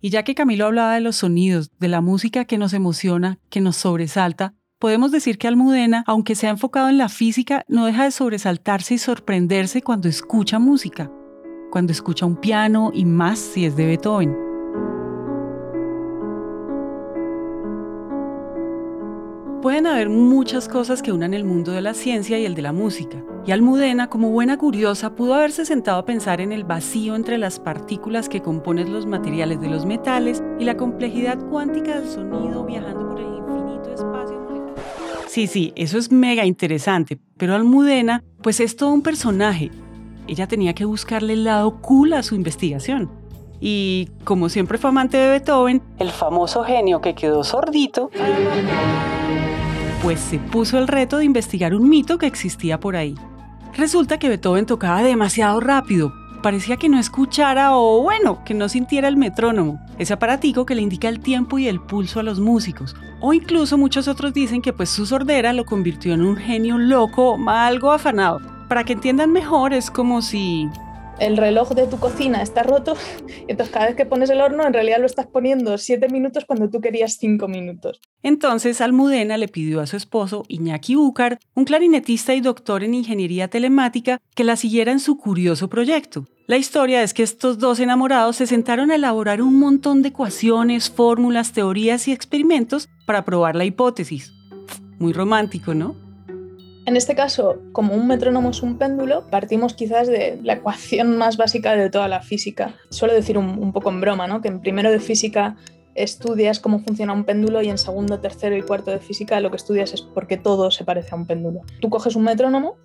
Y 0.00 0.10
ya 0.10 0.22
que 0.22 0.36
Camilo 0.36 0.66
hablaba 0.66 0.94
de 0.94 1.00
los 1.00 1.16
sonidos, 1.16 1.70
de 1.80 1.88
la 1.88 2.00
música 2.00 2.44
que 2.44 2.58
nos 2.58 2.72
emociona, 2.72 3.38
que 3.50 3.60
nos 3.60 3.76
sobresalta, 3.76 4.54
podemos 4.78 5.10
decir 5.10 5.38
que 5.38 5.48
Almudena, 5.48 6.04
aunque 6.06 6.36
se 6.36 6.46
ha 6.46 6.50
enfocado 6.50 6.88
en 6.88 6.98
la 6.98 7.08
física, 7.08 7.64
no 7.66 7.86
deja 7.86 8.04
de 8.04 8.12
sobresaltarse 8.12 8.94
y 8.94 8.98
sorprenderse 8.98 9.82
cuando 9.82 10.08
escucha 10.08 10.60
música 10.60 11.10
cuando 11.70 11.92
escucha 11.92 12.26
un 12.26 12.36
piano 12.36 12.90
y 12.92 13.04
más 13.04 13.38
si 13.38 13.64
es 13.64 13.76
de 13.76 13.86
Beethoven. 13.86 14.48
Pueden 19.62 19.86
haber 19.86 20.08
muchas 20.08 20.68
cosas 20.68 21.02
que 21.02 21.12
unan 21.12 21.34
el 21.34 21.44
mundo 21.44 21.72
de 21.72 21.82
la 21.82 21.92
ciencia 21.92 22.38
y 22.38 22.46
el 22.46 22.54
de 22.54 22.62
la 22.62 22.72
música, 22.72 23.22
y 23.44 23.50
Almudena, 23.50 24.08
como 24.08 24.30
buena 24.30 24.56
curiosa, 24.56 25.14
pudo 25.14 25.34
haberse 25.34 25.64
sentado 25.64 25.98
a 25.98 26.04
pensar 26.04 26.40
en 26.40 26.52
el 26.52 26.64
vacío 26.64 27.16
entre 27.16 27.38
las 27.38 27.58
partículas 27.58 28.28
que 28.28 28.40
componen 28.40 28.92
los 28.92 29.06
materiales 29.06 29.60
de 29.60 29.68
los 29.68 29.84
metales 29.84 30.42
y 30.60 30.64
la 30.64 30.76
complejidad 30.76 31.38
cuántica 31.48 31.98
del 31.98 32.08
sonido 32.08 32.64
viajando 32.66 33.08
por 33.08 33.20
el 33.20 33.26
infinito 33.26 33.92
espacio. 33.92 34.76
Sí, 35.26 35.46
sí, 35.46 35.72
eso 35.76 35.98
es 35.98 36.12
mega 36.12 36.44
interesante, 36.44 37.18
pero 37.36 37.54
Almudena, 37.54 38.22
pues 38.42 38.60
es 38.60 38.76
todo 38.76 38.90
un 38.90 39.02
personaje 39.02 39.70
ella 40.28 40.46
tenía 40.46 40.74
que 40.74 40.84
buscarle 40.84 41.32
el 41.32 41.44
lado 41.44 41.80
cool 41.80 42.12
a 42.12 42.22
su 42.22 42.34
investigación. 42.34 43.10
Y 43.60 44.08
como 44.24 44.48
siempre 44.48 44.78
fue 44.78 44.90
amante 44.90 45.16
de 45.16 45.30
Beethoven, 45.30 45.82
el 45.98 46.10
famoso 46.10 46.62
genio 46.62 47.00
que 47.00 47.14
quedó 47.14 47.42
sordito, 47.42 48.10
pues 50.02 50.20
se 50.20 50.38
puso 50.38 50.78
el 50.78 50.86
reto 50.86 51.18
de 51.18 51.24
investigar 51.24 51.74
un 51.74 51.88
mito 51.88 52.18
que 52.18 52.26
existía 52.26 52.78
por 52.78 52.94
ahí. 52.94 53.16
Resulta 53.76 54.18
que 54.18 54.28
Beethoven 54.28 54.66
tocaba 54.66 55.02
demasiado 55.02 55.58
rápido, 55.58 56.12
parecía 56.42 56.76
que 56.76 56.88
no 56.88 56.98
escuchara 56.98 57.76
o 57.76 58.02
bueno, 58.02 58.44
que 58.44 58.54
no 58.54 58.68
sintiera 58.68 59.08
el 59.08 59.16
metrónomo, 59.16 59.80
ese 59.98 60.12
aparatico 60.12 60.64
que 60.64 60.74
le 60.74 60.82
indica 60.82 61.08
el 61.08 61.20
tiempo 61.20 61.58
y 61.58 61.66
el 61.66 61.80
pulso 61.80 62.20
a 62.20 62.22
los 62.22 62.38
músicos. 62.38 62.94
O 63.20 63.32
incluso 63.32 63.76
muchos 63.76 64.06
otros 64.06 64.32
dicen 64.32 64.62
que 64.62 64.72
pues 64.72 64.88
su 64.88 65.04
sordera 65.04 65.52
lo 65.52 65.64
convirtió 65.64 66.14
en 66.14 66.22
un 66.22 66.36
genio 66.36 66.78
loco, 66.78 67.36
algo 67.48 67.90
afanado. 67.90 68.57
Para 68.68 68.84
que 68.84 68.92
entiendan 68.92 69.32
mejor, 69.32 69.72
es 69.72 69.90
como 69.90 70.20
si 70.20 70.68
el 71.18 71.36
reloj 71.36 71.70
de 71.70 71.86
tu 71.86 71.98
cocina 71.98 72.42
está 72.42 72.62
roto, 72.62 72.96
entonces 73.48 73.72
cada 73.72 73.86
vez 73.86 73.96
que 73.96 74.06
pones 74.06 74.28
el 74.30 74.40
horno 74.40 74.66
en 74.66 74.72
realidad 74.72 74.98
lo 75.00 75.06
estás 75.06 75.26
poniendo 75.26 75.76
siete 75.78 76.08
minutos 76.08 76.44
cuando 76.44 76.68
tú 76.68 76.80
querías 76.80 77.16
cinco 77.18 77.48
minutos. 77.48 78.00
Entonces 78.22 78.80
Almudena 78.80 79.38
le 79.38 79.48
pidió 79.48 79.80
a 79.80 79.86
su 79.86 79.96
esposo, 79.96 80.44
Iñaki 80.48 80.96
Búcar, 80.96 81.38
un 81.54 81.64
clarinetista 81.64 82.34
y 82.34 82.40
doctor 82.40 82.84
en 82.84 82.94
ingeniería 82.94 83.48
telemática, 83.48 84.20
que 84.34 84.44
la 84.44 84.56
siguiera 84.56 84.92
en 84.92 85.00
su 85.00 85.16
curioso 85.16 85.68
proyecto. 85.68 86.26
La 86.46 86.56
historia 86.56 87.02
es 87.02 87.14
que 87.14 87.22
estos 87.22 87.58
dos 87.58 87.80
enamorados 87.80 88.36
se 88.36 88.46
sentaron 88.46 88.90
a 88.90 88.94
elaborar 88.94 89.42
un 89.42 89.58
montón 89.58 90.02
de 90.02 90.10
ecuaciones, 90.10 90.90
fórmulas, 90.90 91.52
teorías 91.52 92.06
y 92.06 92.12
experimentos 92.12 92.88
para 93.06 93.24
probar 93.24 93.56
la 93.56 93.64
hipótesis. 93.64 94.32
Muy 94.98 95.12
romántico, 95.12 95.74
¿no? 95.74 96.07
En 96.88 96.96
este 96.96 97.14
caso, 97.14 97.60
como 97.72 97.92
un 97.92 98.06
metrónomo 98.06 98.48
es 98.48 98.62
un 98.62 98.78
péndulo, 98.78 99.26
partimos 99.26 99.74
quizás 99.74 100.08
de 100.08 100.40
la 100.42 100.54
ecuación 100.54 101.18
más 101.18 101.36
básica 101.36 101.76
de 101.76 101.90
toda 101.90 102.08
la 102.08 102.22
física. 102.22 102.76
Suelo 102.88 103.12
decir 103.12 103.36
un, 103.36 103.74
poco 103.74 103.90
en 103.90 104.00
broma, 104.00 104.26
¿no? 104.26 104.40
que 104.40 104.48
en 104.48 104.62
primero 104.62 104.90
de 104.90 104.98
física 104.98 105.56
estudias 105.94 106.60
cómo 106.60 106.78
funciona 106.78 107.12
un 107.12 107.24
péndulo 107.24 107.60
y 107.60 107.68
en 107.68 107.76
segundo, 107.76 108.20
tercero 108.20 108.56
y 108.56 108.62
cuarto 108.62 108.90
de 108.90 109.00
física 109.00 109.38
lo 109.40 109.50
que 109.50 109.58
estudias 109.58 109.92
es 109.92 110.00
por 110.00 110.26
qué 110.26 110.38
todo 110.38 110.70
se 110.70 110.86
parece 110.86 111.10
a 111.12 111.16
un 111.16 111.26
péndulo. 111.26 111.60
Tú 111.82 111.90
coges 111.90 112.16
un 112.16 112.24
metrónomo, 112.24 112.78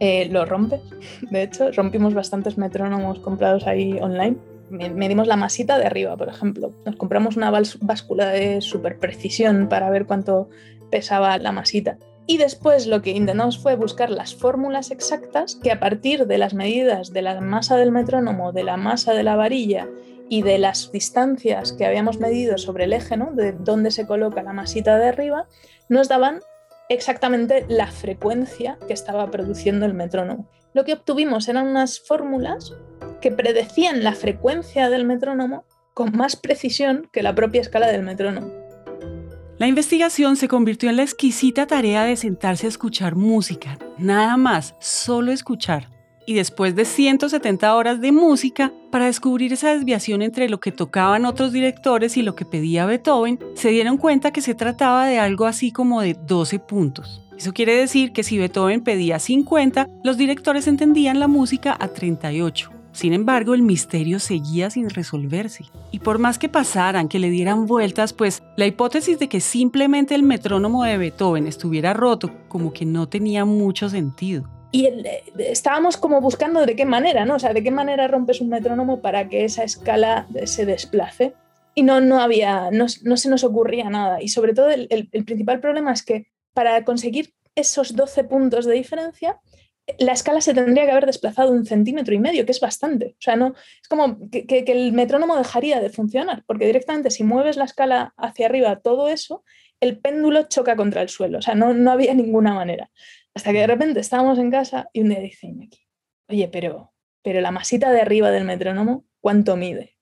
eh, 0.00 0.26
lo 0.30 0.46
rompes, 0.46 0.80
de 1.30 1.42
hecho, 1.42 1.70
rompimos 1.72 2.14
bastantes 2.14 2.56
metrónomos 2.56 3.18
comprados 3.18 3.66
ahí 3.66 3.98
online. 4.00 4.38
Medimos 4.70 5.26
la 5.26 5.36
masita 5.36 5.78
de 5.78 5.84
arriba, 5.84 6.16
por 6.16 6.30
ejemplo. 6.30 6.72
Nos 6.86 6.96
compramos 6.96 7.36
una 7.36 7.50
báscula 7.50 8.30
de 8.30 8.62
super 8.62 8.98
precisión 8.98 9.68
para 9.68 9.90
ver 9.90 10.06
cuánto 10.06 10.48
pesaba 10.90 11.36
la 11.36 11.52
masita 11.52 11.98
y 12.30 12.36
después 12.36 12.86
lo 12.86 13.00
que 13.00 13.10
intentamos 13.10 13.58
fue 13.58 13.74
buscar 13.74 14.10
las 14.10 14.34
fórmulas 14.34 14.90
exactas 14.90 15.56
que 15.56 15.72
a 15.72 15.80
partir 15.80 16.26
de 16.26 16.36
las 16.36 16.52
medidas 16.52 17.14
de 17.14 17.22
la 17.22 17.40
masa 17.40 17.78
del 17.78 17.90
metrónomo, 17.90 18.52
de 18.52 18.64
la 18.64 18.76
masa 18.76 19.14
de 19.14 19.22
la 19.22 19.34
varilla 19.34 19.88
y 20.28 20.42
de 20.42 20.58
las 20.58 20.92
distancias 20.92 21.72
que 21.72 21.86
habíamos 21.86 22.20
medido 22.20 22.58
sobre 22.58 22.84
el 22.84 22.92
eje, 22.92 23.16
¿no? 23.16 23.32
de 23.32 23.52
dónde 23.52 23.90
se 23.90 24.06
coloca 24.06 24.42
la 24.42 24.52
masita 24.52 24.98
de 24.98 25.08
arriba, 25.08 25.48
nos 25.88 26.08
daban 26.08 26.40
exactamente 26.90 27.64
la 27.66 27.86
frecuencia 27.86 28.78
que 28.86 28.92
estaba 28.92 29.30
produciendo 29.30 29.86
el 29.86 29.94
metrónomo. 29.94 30.46
Lo 30.74 30.84
que 30.84 30.92
obtuvimos 30.92 31.48
eran 31.48 31.66
unas 31.66 31.98
fórmulas 31.98 32.74
que 33.22 33.32
predecían 33.32 34.04
la 34.04 34.12
frecuencia 34.12 34.90
del 34.90 35.06
metrónomo 35.06 35.64
con 35.94 36.14
más 36.14 36.36
precisión 36.36 37.08
que 37.10 37.22
la 37.22 37.34
propia 37.34 37.62
escala 37.62 37.86
del 37.86 38.02
metrónomo. 38.02 38.57
La 39.58 39.66
investigación 39.66 40.36
se 40.36 40.46
convirtió 40.46 40.88
en 40.88 40.96
la 40.96 41.02
exquisita 41.02 41.66
tarea 41.66 42.04
de 42.04 42.14
sentarse 42.14 42.66
a 42.66 42.68
escuchar 42.68 43.16
música, 43.16 43.76
nada 43.98 44.36
más, 44.36 44.76
solo 44.78 45.32
escuchar. 45.32 45.88
Y 46.26 46.34
después 46.34 46.76
de 46.76 46.84
170 46.84 47.74
horas 47.74 48.00
de 48.00 48.12
música, 48.12 48.72
para 48.92 49.06
descubrir 49.06 49.52
esa 49.52 49.74
desviación 49.74 50.22
entre 50.22 50.48
lo 50.48 50.60
que 50.60 50.70
tocaban 50.70 51.24
otros 51.24 51.52
directores 51.52 52.16
y 52.16 52.22
lo 52.22 52.36
que 52.36 52.44
pedía 52.44 52.86
Beethoven, 52.86 53.40
se 53.54 53.70
dieron 53.70 53.96
cuenta 53.96 54.30
que 54.30 54.42
se 54.42 54.54
trataba 54.54 55.06
de 55.06 55.18
algo 55.18 55.44
así 55.44 55.72
como 55.72 56.02
de 56.02 56.14
12 56.14 56.60
puntos. 56.60 57.24
Eso 57.36 57.52
quiere 57.52 57.74
decir 57.74 58.12
que 58.12 58.22
si 58.22 58.38
Beethoven 58.38 58.84
pedía 58.84 59.18
50, 59.18 59.88
los 60.04 60.16
directores 60.16 60.68
entendían 60.68 61.18
la 61.18 61.26
música 61.26 61.76
a 61.80 61.88
38. 61.88 62.77
Sin 62.92 63.12
embargo, 63.12 63.54
el 63.54 63.62
misterio 63.62 64.18
seguía 64.18 64.70
sin 64.70 64.90
resolverse. 64.90 65.64
Y 65.90 66.00
por 66.00 66.18
más 66.18 66.38
que 66.38 66.48
pasaran, 66.48 67.08
que 67.08 67.18
le 67.18 67.30
dieran 67.30 67.66
vueltas, 67.66 68.12
pues 68.12 68.42
la 68.56 68.66
hipótesis 68.66 69.18
de 69.18 69.28
que 69.28 69.40
simplemente 69.40 70.14
el 70.14 70.22
metrónomo 70.22 70.84
de 70.84 70.98
Beethoven 70.98 71.46
estuviera 71.46 71.94
roto 71.94 72.30
como 72.48 72.72
que 72.72 72.84
no 72.84 73.08
tenía 73.08 73.44
mucho 73.44 73.88
sentido. 73.88 74.48
Y 74.70 74.86
eh, 74.86 75.24
estábamos 75.38 75.96
como 75.96 76.20
buscando 76.20 76.64
de 76.66 76.76
qué 76.76 76.84
manera, 76.84 77.24
¿no? 77.24 77.36
O 77.36 77.38
sea, 77.38 77.52
de 77.52 77.62
qué 77.62 77.70
manera 77.70 78.08
rompes 78.08 78.40
un 78.40 78.48
metrónomo 78.48 79.00
para 79.00 79.28
que 79.28 79.44
esa 79.44 79.64
escala 79.64 80.26
se 80.44 80.66
desplace. 80.66 81.34
Y 81.74 81.82
no, 81.82 82.00
no 82.00 82.20
había, 82.20 82.70
no, 82.72 82.88
se 82.88 83.28
nos 83.30 83.44
ocurría 83.44 83.88
nada. 83.88 84.20
Y 84.20 84.28
sobre 84.28 84.52
todo 84.52 84.70
el, 84.70 84.88
el 84.90 85.24
principal 85.24 85.60
problema 85.60 85.92
es 85.92 86.02
que 86.02 86.26
para 86.52 86.84
conseguir 86.84 87.34
esos 87.54 87.94
12 87.94 88.24
puntos 88.24 88.66
de 88.66 88.74
diferencia, 88.74 89.38
la 89.98 90.12
escala 90.12 90.40
se 90.40 90.54
tendría 90.54 90.84
que 90.84 90.90
haber 90.90 91.06
desplazado 91.06 91.50
un 91.50 91.64
centímetro 91.64 92.14
y 92.14 92.18
medio, 92.18 92.44
que 92.44 92.52
es 92.52 92.60
bastante. 92.60 93.14
O 93.18 93.20
sea, 93.20 93.36
no, 93.36 93.54
es 93.80 93.88
como 93.88 94.18
que, 94.30 94.64
el 94.66 94.92
metrónomo 94.92 95.36
dejaría 95.36 95.80
de 95.80 95.90
funcionar, 95.90 96.44
porque 96.46 96.66
directamente 96.66 97.10
si 97.10 97.24
mueves 97.24 97.56
la 97.56 97.64
escala 97.64 98.12
hacia 98.16 98.46
arriba, 98.46 98.80
todo 98.80 99.08
eso, 99.08 99.44
el 99.80 99.98
péndulo 99.98 100.42
choca 100.48 100.76
contra 100.76 101.02
el 101.02 101.08
suelo. 101.08 101.38
O 101.38 101.42
sea, 101.42 101.54
no, 101.54 101.72
no 101.72 101.90
había 101.90 102.12
ninguna 102.14 102.52
manera. 102.52 102.90
Hasta 103.34 103.52
que 103.52 103.60
de 103.60 103.66
repente 103.66 104.00
estábamos 104.00 104.38
en 104.38 104.50
casa 104.50 104.90
y 104.92 105.00
un 105.00 105.08
día 105.08 105.20
dice 105.20 105.52
oye, 106.28 106.48
pero, 106.48 106.92
pero 107.22 107.40
la 107.40 107.50
masita 107.50 107.90
de 107.90 108.00
arriba 108.00 108.30
del 108.30 108.44
metrónomo, 108.44 109.06
¿cuánto 109.20 109.56
mide? 109.56 109.96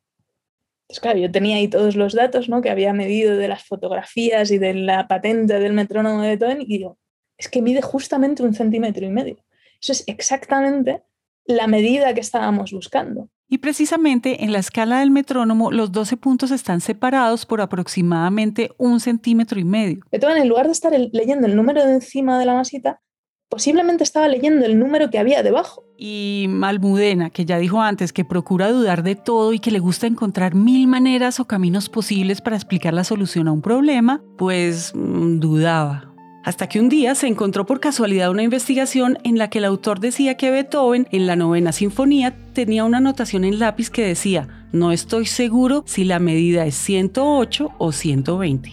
Entonces, 0.85 1.01
claro, 1.01 1.19
yo 1.19 1.31
tenía 1.31 1.57
ahí 1.57 1.69
todos 1.69 1.97
los 1.97 2.15
datos 2.15 2.49
¿no? 2.49 2.63
que 2.63 2.71
había 2.71 2.93
medido 2.93 3.37
de 3.37 3.49
las 3.49 3.65
fotografías 3.65 4.51
y 4.51 4.59
de 4.59 4.75
la 4.75 5.09
patente 5.09 5.59
del 5.59 5.73
metrónomo 5.73 6.23
de 6.23 6.29
Beethoven 6.29 6.63
y 6.63 6.79
digo, 6.79 6.99
es 7.37 7.49
que 7.49 7.61
mide 7.61 7.83
justamente 7.83 8.43
un 8.43 8.55
centímetro 8.55 9.05
y 9.05 9.11
medio. 9.11 9.46
Eso 9.81 9.93
es 9.93 10.05
exactamente 10.07 11.03
la 11.45 11.67
medida 11.67 12.15
que 12.15 12.21
estábamos 12.21 12.73
buscando. 12.73 13.29
Y 13.49 13.59
precisamente 13.59 14.43
en 14.43 14.53
la 14.53 14.59
escala 14.59 14.99
del 14.99 15.13
metrónomo 15.13 15.71
los 15.71 15.93
12 15.93 16.17
puntos 16.17 16.51
están 16.51 16.81
separados 16.81 17.47
por 17.47 17.61
aproximadamente 17.61 18.73
un 18.77 18.99
centímetro 18.99 19.61
y 19.61 19.65
medio. 19.65 20.05
Beethoven, 20.11 20.39
en 20.39 20.49
lugar 20.49 20.67
de 20.67 20.73
estar 20.73 20.93
leyendo 21.13 21.47
el 21.47 21.55
número 21.55 21.85
de 21.85 21.95
encima 21.95 22.41
de 22.41 22.47
la 22.47 22.55
masita, 22.55 23.01
posiblemente 23.49 24.03
estaba 24.03 24.27
leyendo 24.27 24.67
el 24.67 24.79
número 24.79 25.11
que 25.11 25.21
había 25.21 25.45
debajo. 25.45 25.85
Y 25.97 26.47
Malmudena, 26.49 27.31
que 27.31 27.45
ya 27.45 27.59
dijo 27.59 27.81
antes 27.81 28.13
que 28.13 28.25
procura 28.25 28.71
dudar 28.71 29.05
de 29.05 29.15
todo 29.15 29.53
y 29.53 29.61
que 29.61 29.71
le 29.71 29.79
gusta 29.79 30.09
encontrar 30.09 30.57
mil 30.57 30.89
maneras 30.89 31.39
o 31.39 31.47
caminos 31.47 31.89
posibles 31.89 32.41
para 32.41 32.57
explicar 32.57 32.95
la 32.95 33.05
solución 33.05 33.47
a 33.47 33.53
un 33.53 33.63
problema, 33.63 34.23
pues 34.37 34.93
mm, 34.95 35.39
dudaba 35.39 36.06
hasta 36.47 36.69
que 36.69 36.79
un 36.79 36.89
día 36.89 37.17
se 37.17 37.27
encontró 37.27 37.67
por 37.67 37.81
casualidad 37.81 38.31
una 38.31 38.45
investigación 38.45 39.19
en 39.25 39.37
la 39.37 39.51
que 39.51 39.59
el 39.59 39.65
autor 39.65 39.99
decía 39.99 40.37
que 40.37 40.53
Beethoven 40.53 41.09
en 41.11 41.27
la 41.27 41.35
novena 41.35 41.73
sinfonía 41.73 42.37
tenía 42.53 42.85
una 42.85 42.99
anotación 42.99 43.45
en 43.45 43.59
lápiz 43.59 43.91
que 43.91 44.07
decía, 44.07 44.47
no 44.71 44.93
estoy 44.93 45.27
seguro 45.27 45.83
si 45.87 46.05
la 46.05 46.21
medida 46.21 46.65
es 46.65 46.77
108 46.77 47.73
o 47.79 47.91
120. 47.91 48.71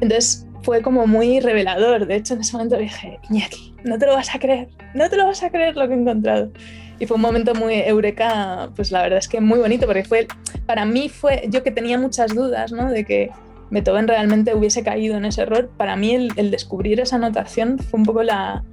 Entonces 0.00 0.46
fue 0.62 0.80
como 0.80 1.06
muy 1.06 1.40
revelador, 1.40 2.06
de 2.06 2.16
hecho 2.16 2.32
en 2.32 2.40
ese 2.40 2.54
momento 2.54 2.78
dije, 2.78 3.20
Iñaki, 3.28 3.74
no 3.84 3.98
te 3.98 4.06
lo 4.06 4.14
vas 4.14 4.34
a 4.34 4.38
creer, 4.38 4.70
no 4.94 5.10
te 5.10 5.16
lo 5.18 5.26
vas 5.26 5.42
a 5.42 5.50
creer 5.50 5.76
lo 5.76 5.86
que 5.88 5.92
he 5.92 5.98
encontrado. 5.98 6.50
Y 6.98 7.04
fue 7.04 7.16
un 7.16 7.20
momento 7.20 7.54
muy 7.54 7.74
eureka, 7.74 8.70
pues 8.74 8.90
la 8.92 9.02
verdad 9.02 9.18
es 9.18 9.28
que 9.28 9.42
muy 9.42 9.58
bonito, 9.58 9.84
porque 9.84 10.04
fue, 10.04 10.26
para 10.64 10.86
mí 10.86 11.10
fue, 11.10 11.48
yo 11.50 11.62
que 11.62 11.70
tenía 11.70 11.98
muchas 11.98 12.34
dudas, 12.34 12.72
¿no? 12.72 12.90
De 12.90 13.04
que 13.04 13.30
Beethoven 13.70 14.08
realmente 14.08 14.54
hubiese 14.54 14.82
caído 14.82 15.16
en 15.16 15.24
ese 15.24 15.42
error, 15.42 15.70
para 15.76 15.96
mí 15.96 16.14
el, 16.14 16.50
descubrir 16.50 17.00
esa 17.00 17.18
notación 17.18 17.78
fue 17.78 18.00
un 18.00 18.06
poco 18.06 18.22
la... 18.22 18.64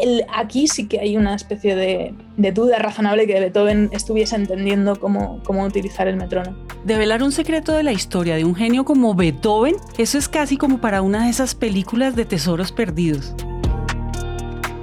El, 0.00 0.24
aquí 0.34 0.68
sí 0.68 0.86
que 0.86 1.00
hay 1.00 1.16
una 1.16 1.34
especie 1.34 1.74
de, 1.74 2.14
duda 2.52 2.78
razonable 2.78 3.26
que 3.26 3.40
Beethoven 3.40 3.88
estuviese 3.92 4.36
entendiendo 4.36 4.96
cómo, 4.96 5.42
cómo 5.44 5.64
utilizar 5.64 6.08
el 6.08 6.16
metrónomo. 6.16 6.56
Develar 6.84 7.22
un 7.22 7.32
secreto 7.32 7.72
de 7.72 7.82
la 7.82 7.92
historia 7.92 8.36
de 8.36 8.44
un 8.44 8.54
genio 8.54 8.84
como 8.84 9.14
Beethoven, 9.14 9.76
eso 9.96 10.18
es 10.18 10.28
casi 10.28 10.56
como 10.56 10.80
para 10.80 11.02
una 11.02 11.24
de 11.24 11.30
esas 11.30 11.54
películas 11.54 12.16
de 12.16 12.26
tesoros 12.26 12.70
perdidos. 12.70 13.34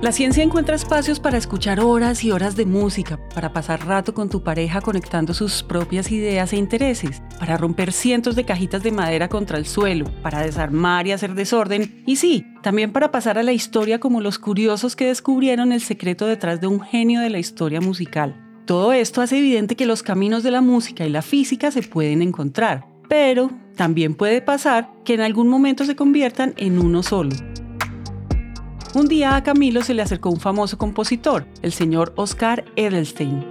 La 0.06 0.12
ciencia 0.12 0.44
encuentra 0.44 0.76
espacios 0.76 1.20
para 1.20 1.40
escuchar 1.40 1.80
horas 1.80 2.24
y 2.24 2.30
horas 2.30 2.56
de 2.56 2.68
música, 2.68 3.20
para 3.34 3.54
pasar 3.54 3.88
rato 3.88 4.14
con 4.14 4.30
tu 4.30 4.44
pareja 4.44 4.80
conectando 4.80 5.34
sus 5.34 5.64
propias 5.64 6.12
ideas 6.12 6.54
e 6.54 6.58
intereses, 6.58 7.24
para 7.40 7.58
romper 7.58 7.92
cientos 7.92 8.36
de 8.36 8.46
cajitas 8.46 8.84
de 8.84 8.92
madera 8.92 9.30
contra 9.30 9.58
el 9.58 9.66
suelo, 9.66 10.06
para 10.22 10.44
desarmar 10.44 11.08
y 11.08 11.12
hacer 11.12 11.34
desorden, 11.34 12.04
y 12.06 12.18
sí, 12.18 12.46
también 12.62 12.92
para 12.92 13.10
pasar 13.10 13.40
a 13.40 13.44
la 13.44 13.52
historia 13.52 14.00
como 14.00 14.22
los 14.22 14.38
curiosos 14.38 14.96
que 14.96 15.08
descubrieron 15.08 15.72
el 15.72 15.82
secreto 15.82 16.28
detrás 16.28 16.62
de 16.62 16.68
un 16.68 16.82
genio 16.82 17.22
de 17.22 17.32
la 17.32 17.40
historia 17.40 17.82
musical. 17.82 18.40
Todo 18.66 18.94
esto 18.94 19.24
hace 19.24 19.40
evidente 19.40 19.76
que 19.76 19.88
los 19.88 20.04
caminos 20.04 20.44
de 20.44 20.52
la 20.52 20.62
música 20.62 21.04
y 21.08 21.10
la 21.10 21.24
física 21.24 21.72
se 21.72 21.82
pueden 21.82 22.22
encontrar, 22.22 22.86
pero 23.10 23.50
también 23.76 24.14
puede 24.14 24.44
pasar 24.44 24.88
que 25.04 25.16
en 25.16 25.22
algún 25.22 25.48
momento 25.48 25.84
se 25.84 25.96
conviertan 25.96 26.54
en 26.58 26.78
uno 26.78 27.02
solo. 27.02 27.36
Un 28.96 29.10
día 29.10 29.36
a 29.36 29.44
Camilo 29.44 29.82
se 29.82 29.94
le 29.94 30.02
acercó 30.02 30.30
un 30.30 30.40
famoso 30.40 30.78
compositor, 30.78 31.46
el 31.62 31.74
señor 31.74 32.14
Oscar 32.16 32.64
Edelstein. 32.78 33.44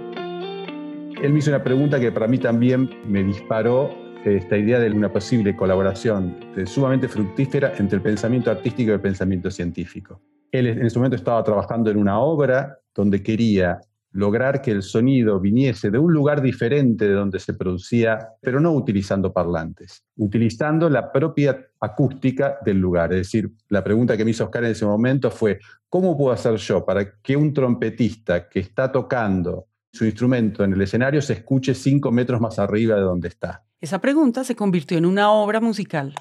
Él 1.21 1.31
me 1.31 1.37
hizo 1.37 1.51
una 1.51 1.63
pregunta 1.63 1.99
que 1.99 2.11
para 2.11 2.27
mí 2.27 2.39
también 2.39 2.89
me 3.07 3.23
disparó 3.23 3.91
esta 4.25 4.57
idea 4.57 4.79
de 4.79 4.89
una 4.89 5.13
posible 5.13 5.55
colaboración 5.55 6.35
sumamente 6.65 7.07
fructífera 7.07 7.73
entre 7.77 7.97
el 7.97 8.01
pensamiento 8.01 8.49
artístico 8.49 8.89
y 8.89 8.93
el 8.95 9.01
pensamiento 9.01 9.51
científico. 9.51 10.19
Él 10.51 10.65
en 10.65 10.83
ese 10.83 10.97
momento 10.97 11.15
estaba 11.15 11.43
trabajando 11.43 11.91
en 11.91 11.97
una 11.97 12.17
obra 12.19 12.79
donde 12.95 13.21
quería 13.21 13.79
lograr 14.15 14.61
que 14.61 14.71
el 14.71 14.81
sonido 14.81 15.41
viniese 15.41 15.91
de 15.91 15.99
un 15.99 16.13
lugar 16.13 16.41
diferente 16.41 17.05
de 17.05 17.13
donde 17.13 17.37
se 17.37 17.53
producía, 17.53 18.29
pero 18.41 18.61
no 18.61 18.71
utilizando 18.71 19.33
parlantes, 19.33 20.05
utilizando 20.15 20.89
la 20.89 21.11
propia 21.11 21.67
acústica 21.81 22.57
del 22.63 22.79
lugar. 22.79 23.11
Es 23.11 23.19
decir, 23.19 23.51
la 23.67 23.83
pregunta 23.83 24.15
que 24.15 24.23
me 24.23 24.31
hizo 24.31 24.45
Oscar 24.45 24.63
en 24.63 24.71
ese 24.71 24.85
momento 24.85 25.29
fue, 25.29 25.59
¿cómo 25.89 26.17
puedo 26.17 26.31
hacer 26.31 26.55
yo 26.55 26.85
para 26.85 27.19
que 27.21 27.35
un 27.35 27.53
trompetista 27.53 28.47
que 28.47 28.61
está 28.61 28.89
tocando 28.89 29.67
su 29.91 30.05
instrumento 30.05 30.63
en 30.63 30.73
el 30.73 30.81
escenario 30.81 31.21
se 31.21 31.33
escuche 31.33 31.75
cinco 31.75 32.09
metros 32.09 32.39
más 32.39 32.57
arriba 32.57 32.95
de 32.95 33.01
donde 33.01 33.27
está? 33.27 33.65
Esa 33.81 33.99
pregunta 33.99 34.45
se 34.45 34.55
convirtió 34.55 34.97
en 34.97 35.05
una 35.05 35.29
obra 35.29 35.59
musical. 35.59 36.15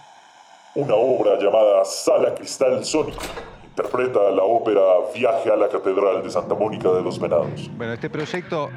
Una 0.75 0.95
obra 0.95 1.39
llamada 1.39 1.85
Sala 1.85 2.35
Cristal 2.35 2.85
Sónica 2.85 3.54
interpreta 3.77 4.31
la 4.31 4.45
ópera 4.45 4.81
Viaje 5.13 5.51
a 5.51 5.57
la 5.57 5.69
Catedral 5.69 6.23
de 6.23 6.31
Santa 6.31 6.55
Mónica 6.55 6.93
de 6.93 7.03
los 7.03 7.19
Venados. 7.19 7.69
Bueno, 7.77 7.93
este 7.93 8.09
proyecto 8.09 8.71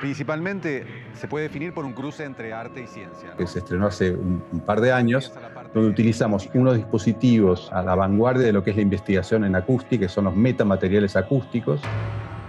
principalmente 0.00 0.84
se 1.14 1.28
puede 1.28 1.44
definir 1.44 1.72
por 1.72 1.86
un 1.86 1.94
cruce 1.94 2.24
entre 2.24 2.52
arte 2.52 2.82
y 2.82 2.86
ciencia. 2.86 3.34
Que 3.38 3.46
se 3.46 3.60
estrenó 3.60 3.86
hace 3.86 4.10
un, 4.10 4.44
un, 4.52 4.60
par 4.60 4.82
de 4.82 4.92
años, 4.92 5.32
donde 5.72 5.88
utilizamos 5.88 6.46
unos 6.52 6.76
dispositivos 6.76 7.72
a 7.72 7.82
la 7.82 7.94
vanguardia 7.94 8.44
de 8.44 8.52
lo 8.52 8.62
que 8.62 8.70
es 8.70 8.76
la 8.76 8.82
investigación 8.82 9.44
en 9.44 9.56
acústica, 9.56 10.04
que 10.04 10.08
son 10.10 10.24
los 10.24 10.36
metamateriales 10.36 11.16
acústicos. 11.16 11.80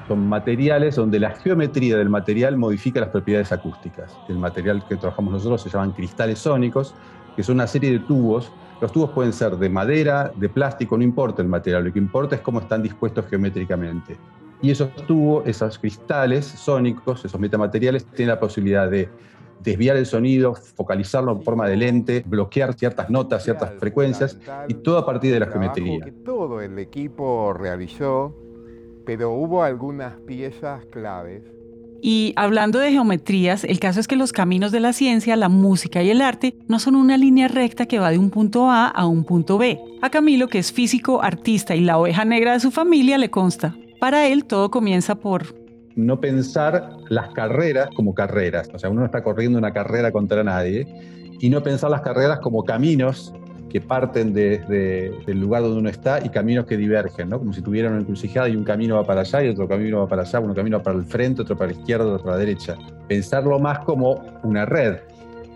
Son 0.10 0.28
materiales 0.28 0.98
donde 0.98 1.18
la 1.18 1.32
geometría 1.32 1.96
del 1.96 2.10
material 2.10 2.58
modifica 2.58 3.00
las 3.00 3.10
propiedades 3.10 3.54
acústicas. 3.54 4.18
El 4.28 4.38
material 4.38 4.86
que 4.86 4.98
trabajamos 4.98 5.32
nosotros 5.32 5.62
se 5.62 5.70
llaman 5.70 5.94
cristales 5.94 6.40
sónicos, 6.40 6.94
que 7.38 7.44
son 7.44 7.56
una 7.56 7.68
serie 7.68 7.92
de 7.92 8.00
tubos 8.00 8.52
los 8.84 8.92
tubos 8.92 9.12
pueden 9.12 9.32
ser 9.32 9.56
de 9.56 9.70
madera, 9.70 10.34
de 10.36 10.50
plástico, 10.50 10.98
no 10.98 11.06
importa 11.06 11.42
el 11.42 11.48
material, 11.48 11.86
lo 11.86 11.94
que 11.94 12.00
importa 12.00 12.36
es 12.36 12.42
cómo 12.42 12.60
están 12.60 12.84
dispuestos 12.84 13.26
geométricamente. 13.30 14.18
Y 14.62 14.72
esos 14.72 14.94
tubos, 15.08 15.48
esos 15.48 15.80
cristales 15.80 16.46
sónicos, 16.46 17.24
esos 17.24 17.40
metamateriales, 17.40 18.06
tienen 18.08 18.36
la 18.36 18.42
posibilidad 18.42 18.92
de 18.92 19.08
desviar 19.62 19.96
el 19.96 20.06
sonido, 20.06 20.54
focalizarlo 20.54 21.32
en 21.32 21.44
forma 21.44 21.66
de 21.66 21.78
lente, 21.78 22.26
bloquear 22.28 22.74
ciertas 22.74 23.10
notas, 23.10 23.46
ciertas 23.46 23.72
frecuencias, 23.80 24.38
y 24.68 24.74
todo 24.74 24.98
a 24.98 25.06
partir 25.06 25.32
de 25.32 25.40
la 25.40 25.46
geometría. 25.46 26.04
Que 26.04 26.12
todo 26.12 26.60
el 26.60 26.78
equipo 26.78 27.54
realizó, 27.54 28.36
pero 29.06 29.32
hubo 29.32 29.64
algunas 29.64 30.18
piezas 30.28 30.86
claves 30.88 31.44
y 32.06 32.34
hablando 32.36 32.80
de 32.80 32.92
geometrías, 32.92 33.64
el 33.64 33.80
caso 33.80 34.02
es 34.02 34.10
que 34.10 34.18
los 34.18 34.34
caminos 34.34 34.74
de 34.74 34.82
la 34.82 34.92
ciencia, 34.92 35.38
la 35.38 35.48
música 35.48 36.04
y 36.04 36.10
el 36.10 36.22
arte 36.22 36.54
no 36.68 36.78
son 36.78 36.98
una 36.98 37.18
línea 37.18 37.48
recta 37.48 37.86
que 37.86 37.98
va 37.98 38.12
de 38.12 38.18
un 38.18 38.30
punto 38.30 38.70
A 38.70 38.90
a 38.90 39.06
un 39.06 39.24
punto 39.24 39.58
B. 39.58 39.80
A 40.02 40.10
Camilo, 40.10 40.50
que 40.50 40.60
es 40.60 40.74
físico, 40.74 41.24
artista 41.24 41.76
y 41.76 41.80
la 41.80 41.98
oveja 41.98 42.26
negra 42.26 42.52
de 42.52 42.60
su 42.60 42.72
familia, 42.72 43.18
le 43.18 43.30
consta. 43.30 43.74
Para 44.02 44.28
él 44.28 44.44
todo 44.44 44.70
comienza 44.70 45.16
por... 45.16 45.56
No 45.96 46.20
pensar 46.20 46.90
las 47.08 47.30
carreras 47.30 47.88
como 47.96 48.14
carreras. 48.14 48.70
O 48.74 48.80
sea, 48.80 48.90
uno 48.90 49.00
no 49.00 49.06
está 49.06 49.24
corriendo 49.24 49.58
una 49.58 49.72
carrera 49.72 50.12
contra 50.12 50.44
nadie. 50.44 50.86
Y 51.40 51.50
no 51.50 51.64
pensar 51.64 51.90
las 51.90 52.02
carreras 52.02 52.40
como 52.40 52.66
caminos 52.66 53.34
que 53.74 53.82
parten 53.82 54.36
del 54.36 55.40
lugar 55.40 55.64
donde 55.64 55.80
uno 55.80 55.90
está 55.90 56.24
y 56.24 56.30
caminos 56.30 56.68
que 56.68 56.78
divergen, 56.78 57.28
¿no? 57.28 57.40
Como 57.40 57.54
si 57.54 57.62
tuvieran 57.64 57.94
una 57.94 58.02
encrucijada 58.02 58.48
y 58.48 58.56
un 58.56 58.64
camino 58.64 58.98
va 58.98 59.04
para 59.04 59.22
allá 59.22 59.44
y 59.44 59.50
otro 59.50 59.68
camino 59.68 59.98
va 59.98 60.08
para 60.08 60.22
allá, 60.22 60.40
uno 60.40 60.54
camino 60.54 60.84
para 60.84 60.96
el 61.00 61.04
frente, 61.04 61.42
otro 61.42 61.58
para 61.58 61.72
la 61.72 61.80
izquierda, 61.80 62.06
otro 62.06 62.24
para 62.24 62.36
la 62.36 62.40
derecha. 62.46 62.78
Pensarlo 63.08 63.58
más 63.58 63.80
como 63.80 64.22
una 64.44 64.68
red. 64.68 64.98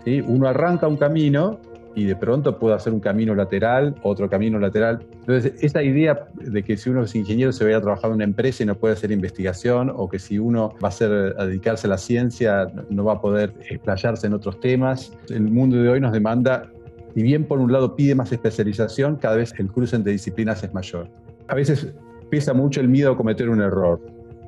¿sí? 0.04 0.20
Uno 0.20 0.48
arranca 0.48 0.88
un 0.88 0.96
camino 0.96 1.60
y 1.94 2.06
de 2.06 2.16
pronto 2.16 2.58
puede 2.58 2.74
hacer 2.74 2.92
un 2.92 2.98
camino 2.98 3.36
lateral, 3.36 3.94
otro 4.02 4.28
camino 4.28 4.58
lateral. 4.58 4.98
Entonces, 5.20 5.52
esa 5.62 5.84
idea 5.84 6.26
de 6.34 6.64
que 6.64 6.76
si 6.76 6.90
uno 6.90 7.04
es 7.04 7.14
ingeniero 7.14 7.52
se 7.52 7.62
vaya 7.62 7.76
a 7.76 7.80
trabajar 7.80 8.10
en 8.10 8.16
una 8.16 8.24
empresa 8.24 8.64
y 8.64 8.66
no 8.66 8.74
puede 8.74 8.94
hacer 8.94 9.12
investigación, 9.12 9.92
o 9.94 10.08
que 10.08 10.18
si 10.18 10.40
uno 10.40 10.74
va 10.82 10.88
a, 10.88 10.92
ser, 10.92 11.36
a 11.38 11.46
dedicarse 11.46 11.86
a 11.86 11.90
la 11.90 11.98
ciencia 11.98 12.66
no 12.90 13.04
va 13.04 13.12
a 13.14 13.20
poder 13.20 13.54
explayarse 13.68 14.26
en 14.26 14.34
otros 14.34 14.58
temas, 14.58 15.12
el 15.28 15.42
mundo 15.42 15.76
de 15.76 15.88
hoy 15.88 16.00
nos 16.00 16.12
demanda 16.12 16.68
si 17.14 17.22
bien 17.22 17.44
por 17.44 17.58
un 17.58 17.72
lado 17.72 17.96
pide 17.96 18.14
más 18.14 18.32
especialización, 18.32 19.16
cada 19.16 19.36
vez 19.36 19.54
el 19.58 19.70
cruce 19.70 19.96
entre 19.96 20.12
disciplinas 20.12 20.62
es 20.62 20.72
mayor. 20.72 21.08
A 21.48 21.54
veces 21.54 21.92
pesa 22.30 22.52
mucho 22.52 22.80
el 22.80 22.88
miedo 22.88 23.12
a 23.12 23.16
cometer 23.16 23.48
un 23.48 23.60
error, 23.60 24.00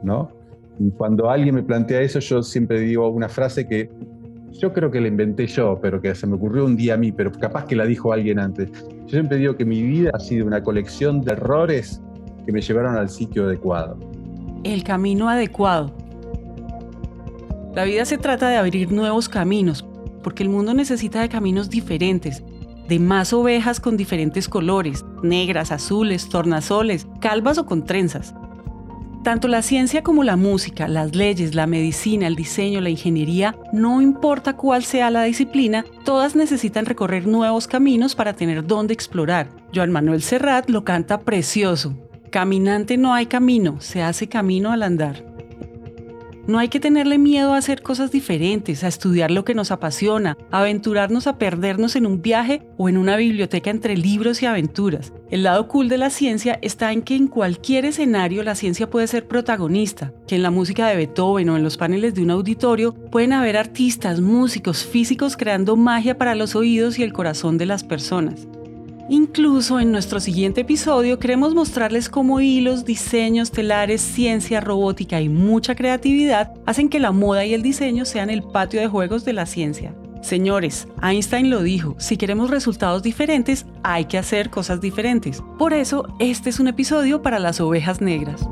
¿no? 0.02 0.30
Y 0.78 0.90
cuando 0.90 1.30
alguien 1.30 1.54
me 1.54 1.62
plantea 1.62 2.00
eso, 2.00 2.20
yo 2.20 2.42
siempre 2.42 2.80
digo 2.80 3.08
una 3.08 3.28
frase 3.28 3.66
que 3.66 3.90
yo 4.52 4.72
creo 4.72 4.90
que 4.90 5.00
la 5.00 5.08
inventé 5.08 5.46
yo, 5.46 5.78
pero 5.80 6.00
que 6.00 6.14
se 6.14 6.26
me 6.26 6.34
ocurrió 6.34 6.64
un 6.64 6.76
día 6.76 6.94
a 6.94 6.96
mí, 6.96 7.12
pero 7.12 7.30
capaz 7.32 7.66
que 7.66 7.76
la 7.76 7.84
dijo 7.84 8.12
alguien 8.12 8.38
antes. 8.38 8.70
Yo 9.06 9.08
siempre 9.08 9.38
digo 9.38 9.56
que 9.56 9.64
mi 9.64 9.82
vida 9.82 10.10
ha 10.14 10.18
sido 10.18 10.46
una 10.46 10.62
colección 10.62 11.20
de 11.20 11.32
errores 11.32 12.00
que 12.44 12.52
me 12.52 12.60
llevaron 12.60 12.96
al 12.96 13.08
sitio 13.08 13.44
adecuado. 13.44 13.98
El 14.64 14.82
camino 14.84 15.28
adecuado. 15.28 15.92
La 17.74 17.84
vida 17.84 18.04
se 18.04 18.18
trata 18.18 18.48
de 18.48 18.56
abrir 18.56 18.90
nuevos 18.90 19.28
caminos, 19.28 19.86
porque 20.22 20.42
el 20.42 20.48
mundo 20.48 20.74
necesita 20.74 21.20
de 21.20 21.28
caminos 21.28 21.70
diferentes, 21.70 22.42
de 22.90 22.98
más 22.98 23.32
ovejas 23.32 23.78
con 23.78 23.96
diferentes 23.96 24.48
colores, 24.48 25.04
negras, 25.22 25.70
azules, 25.70 26.28
tornasoles, 26.28 27.06
calvas 27.20 27.56
o 27.56 27.64
con 27.64 27.84
trenzas. 27.84 28.34
Tanto 29.22 29.46
la 29.46 29.62
ciencia 29.62 30.02
como 30.02 30.24
la 30.24 30.36
música, 30.36 30.88
las 30.88 31.14
leyes, 31.14 31.54
la 31.54 31.68
medicina, 31.68 32.26
el 32.26 32.34
diseño, 32.34 32.80
la 32.80 32.90
ingeniería, 32.90 33.56
no 33.72 34.02
importa 34.02 34.56
cuál 34.56 34.82
sea 34.82 35.10
la 35.10 35.22
disciplina, 35.22 35.84
todas 36.04 36.34
necesitan 36.34 36.84
recorrer 36.84 37.28
nuevos 37.28 37.68
caminos 37.68 38.16
para 38.16 38.32
tener 38.32 38.66
dónde 38.66 38.92
explorar. 38.92 39.50
Joan 39.72 39.92
Manuel 39.92 40.20
Serrat 40.20 40.68
lo 40.68 40.82
canta 40.82 41.20
precioso. 41.20 41.94
Caminante 42.30 42.96
no 42.96 43.14
hay 43.14 43.26
camino, 43.26 43.80
se 43.80 44.02
hace 44.02 44.28
camino 44.28 44.72
al 44.72 44.82
andar. 44.82 45.29
No 46.46 46.58
hay 46.58 46.68
que 46.68 46.80
tenerle 46.80 47.18
miedo 47.18 47.52
a 47.52 47.58
hacer 47.58 47.82
cosas 47.82 48.10
diferentes, 48.10 48.82
a 48.82 48.88
estudiar 48.88 49.30
lo 49.30 49.44
que 49.44 49.54
nos 49.54 49.70
apasiona, 49.70 50.36
a 50.50 50.60
aventurarnos 50.60 51.26
a 51.26 51.38
perdernos 51.38 51.96
en 51.96 52.06
un 52.06 52.22
viaje 52.22 52.62
o 52.76 52.88
en 52.88 52.96
una 52.96 53.16
biblioteca 53.16 53.70
entre 53.70 53.96
libros 53.96 54.42
y 54.42 54.46
aventuras. 54.46 55.12
El 55.30 55.44
lado 55.44 55.68
cool 55.68 55.88
de 55.88 55.98
la 55.98 56.10
ciencia 56.10 56.58
está 56.62 56.92
en 56.92 57.02
que 57.02 57.14
en 57.14 57.28
cualquier 57.28 57.84
escenario 57.84 58.42
la 58.42 58.54
ciencia 58.54 58.90
puede 58.90 59.06
ser 59.06 59.28
protagonista, 59.28 60.12
que 60.26 60.36
en 60.36 60.42
la 60.42 60.50
música 60.50 60.88
de 60.88 60.96
Beethoven 60.96 61.50
o 61.50 61.56
en 61.56 61.62
los 61.62 61.76
paneles 61.76 62.14
de 62.14 62.22
un 62.22 62.30
auditorio 62.30 62.94
pueden 62.94 63.32
haber 63.32 63.56
artistas, 63.56 64.20
músicos, 64.20 64.84
físicos 64.84 65.36
creando 65.36 65.76
magia 65.76 66.18
para 66.18 66.34
los 66.34 66.56
oídos 66.56 66.98
y 66.98 67.02
el 67.02 67.12
corazón 67.12 67.58
de 67.58 67.66
las 67.66 67.84
personas. 67.84 68.48
Incluso 69.10 69.80
en 69.80 69.90
nuestro 69.90 70.20
siguiente 70.20 70.60
episodio 70.60 71.18
queremos 71.18 71.52
mostrarles 71.52 72.08
cómo 72.08 72.40
hilos, 72.40 72.84
diseños, 72.84 73.50
telares, 73.50 74.00
ciencia, 74.00 74.60
robótica 74.60 75.20
y 75.20 75.28
mucha 75.28 75.74
creatividad 75.74 76.52
hacen 76.64 76.88
que 76.88 77.00
la 77.00 77.10
moda 77.10 77.44
y 77.44 77.52
el 77.52 77.60
diseño 77.60 78.04
sean 78.04 78.30
el 78.30 78.44
patio 78.44 78.80
de 78.80 78.86
juegos 78.86 79.24
de 79.24 79.32
la 79.32 79.46
ciencia. 79.46 79.96
Señores, 80.22 80.86
Einstein 81.02 81.50
lo 81.50 81.64
dijo, 81.64 81.96
si 81.98 82.16
queremos 82.16 82.50
resultados 82.50 83.02
diferentes, 83.02 83.66
hay 83.82 84.04
que 84.04 84.16
hacer 84.16 84.48
cosas 84.48 84.80
diferentes. 84.80 85.42
Por 85.58 85.72
eso, 85.72 86.06
este 86.20 86.48
es 86.48 86.60
un 86.60 86.68
episodio 86.68 87.20
para 87.20 87.40
las 87.40 87.60
ovejas 87.60 88.00
negras. 88.00 88.48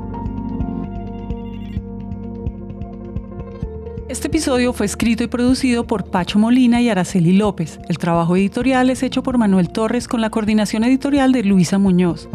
Este 4.09 4.25
episodio 4.25 4.73
fue 4.73 4.87
escrito 4.87 5.23
y 5.23 5.27
producido 5.27 5.85
por 5.85 6.09
Pacho 6.09 6.39
Molina 6.39 6.81
y 6.81 6.89
Araceli 6.89 7.31
López. 7.37 7.79
El 7.89 7.99
trabajo 7.99 8.35
editorial 8.35 8.89
es 8.89 9.03
hecho 9.03 9.21
por 9.21 9.37
Manuel 9.37 9.69
Torres 9.69 10.07
con 10.07 10.19
la 10.19 10.31
coordinación 10.31 10.83
editorial 10.83 11.31
de 11.31 11.43
Luisa 11.43 11.77
Muñoz. 11.77 12.27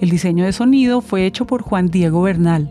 El 0.00 0.10
diseño 0.10 0.44
de 0.44 0.52
sonido 0.52 1.00
fue 1.00 1.24
hecho 1.24 1.46
por 1.46 1.62
Juan 1.62 1.86
Diego 1.86 2.22
Bernal. 2.22 2.68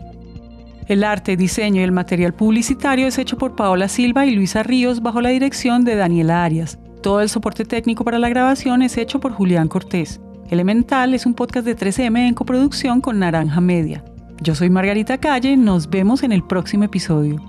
El 0.88 1.02
arte, 1.02 1.38
diseño 1.38 1.80
y 1.80 1.84
el 1.84 1.92
material 1.92 2.34
publicitario 2.34 3.06
es 3.06 3.16
hecho 3.16 3.38
por 3.38 3.56
Paola 3.56 3.88
Silva 3.88 4.26
y 4.26 4.34
Luisa 4.34 4.62
Ríos 4.62 5.00
bajo 5.00 5.22
la 5.22 5.30
dirección 5.30 5.86
de 5.86 5.96
Daniela 5.96 6.44
Arias. 6.44 6.78
Todo 7.02 7.22
el 7.22 7.30
soporte 7.30 7.64
técnico 7.64 8.04
para 8.04 8.18
la 8.18 8.28
grabación 8.28 8.82
es 8.82 8.98
hecho 8.98 9.20
por 9.20 9.32
Julián 9.32 9.68
Cortés. 9.68 10.20
Elemental 10.50 11.14
es 11.14 11.24
un 11.24 11.32
podcast 11.32 11.64
de 11.64 11.78
3M 11.78 12.28
en 12.28 12.34
coproducción 12.34 13.00
con 13.00 13.20
Naranja 13.20 13.62
Media. 13.62 14.04
Yo 14.42 14.54
soy 14.54 14.70
Margarita 14.70 15.18
Calle, 15.18 15.54
nos 15.58 15.90
vemos 15.90 16.22
en 16.22 16.32
el 16.32 16.42
próximo 16.42 16.84
episodio. 16.84 17.42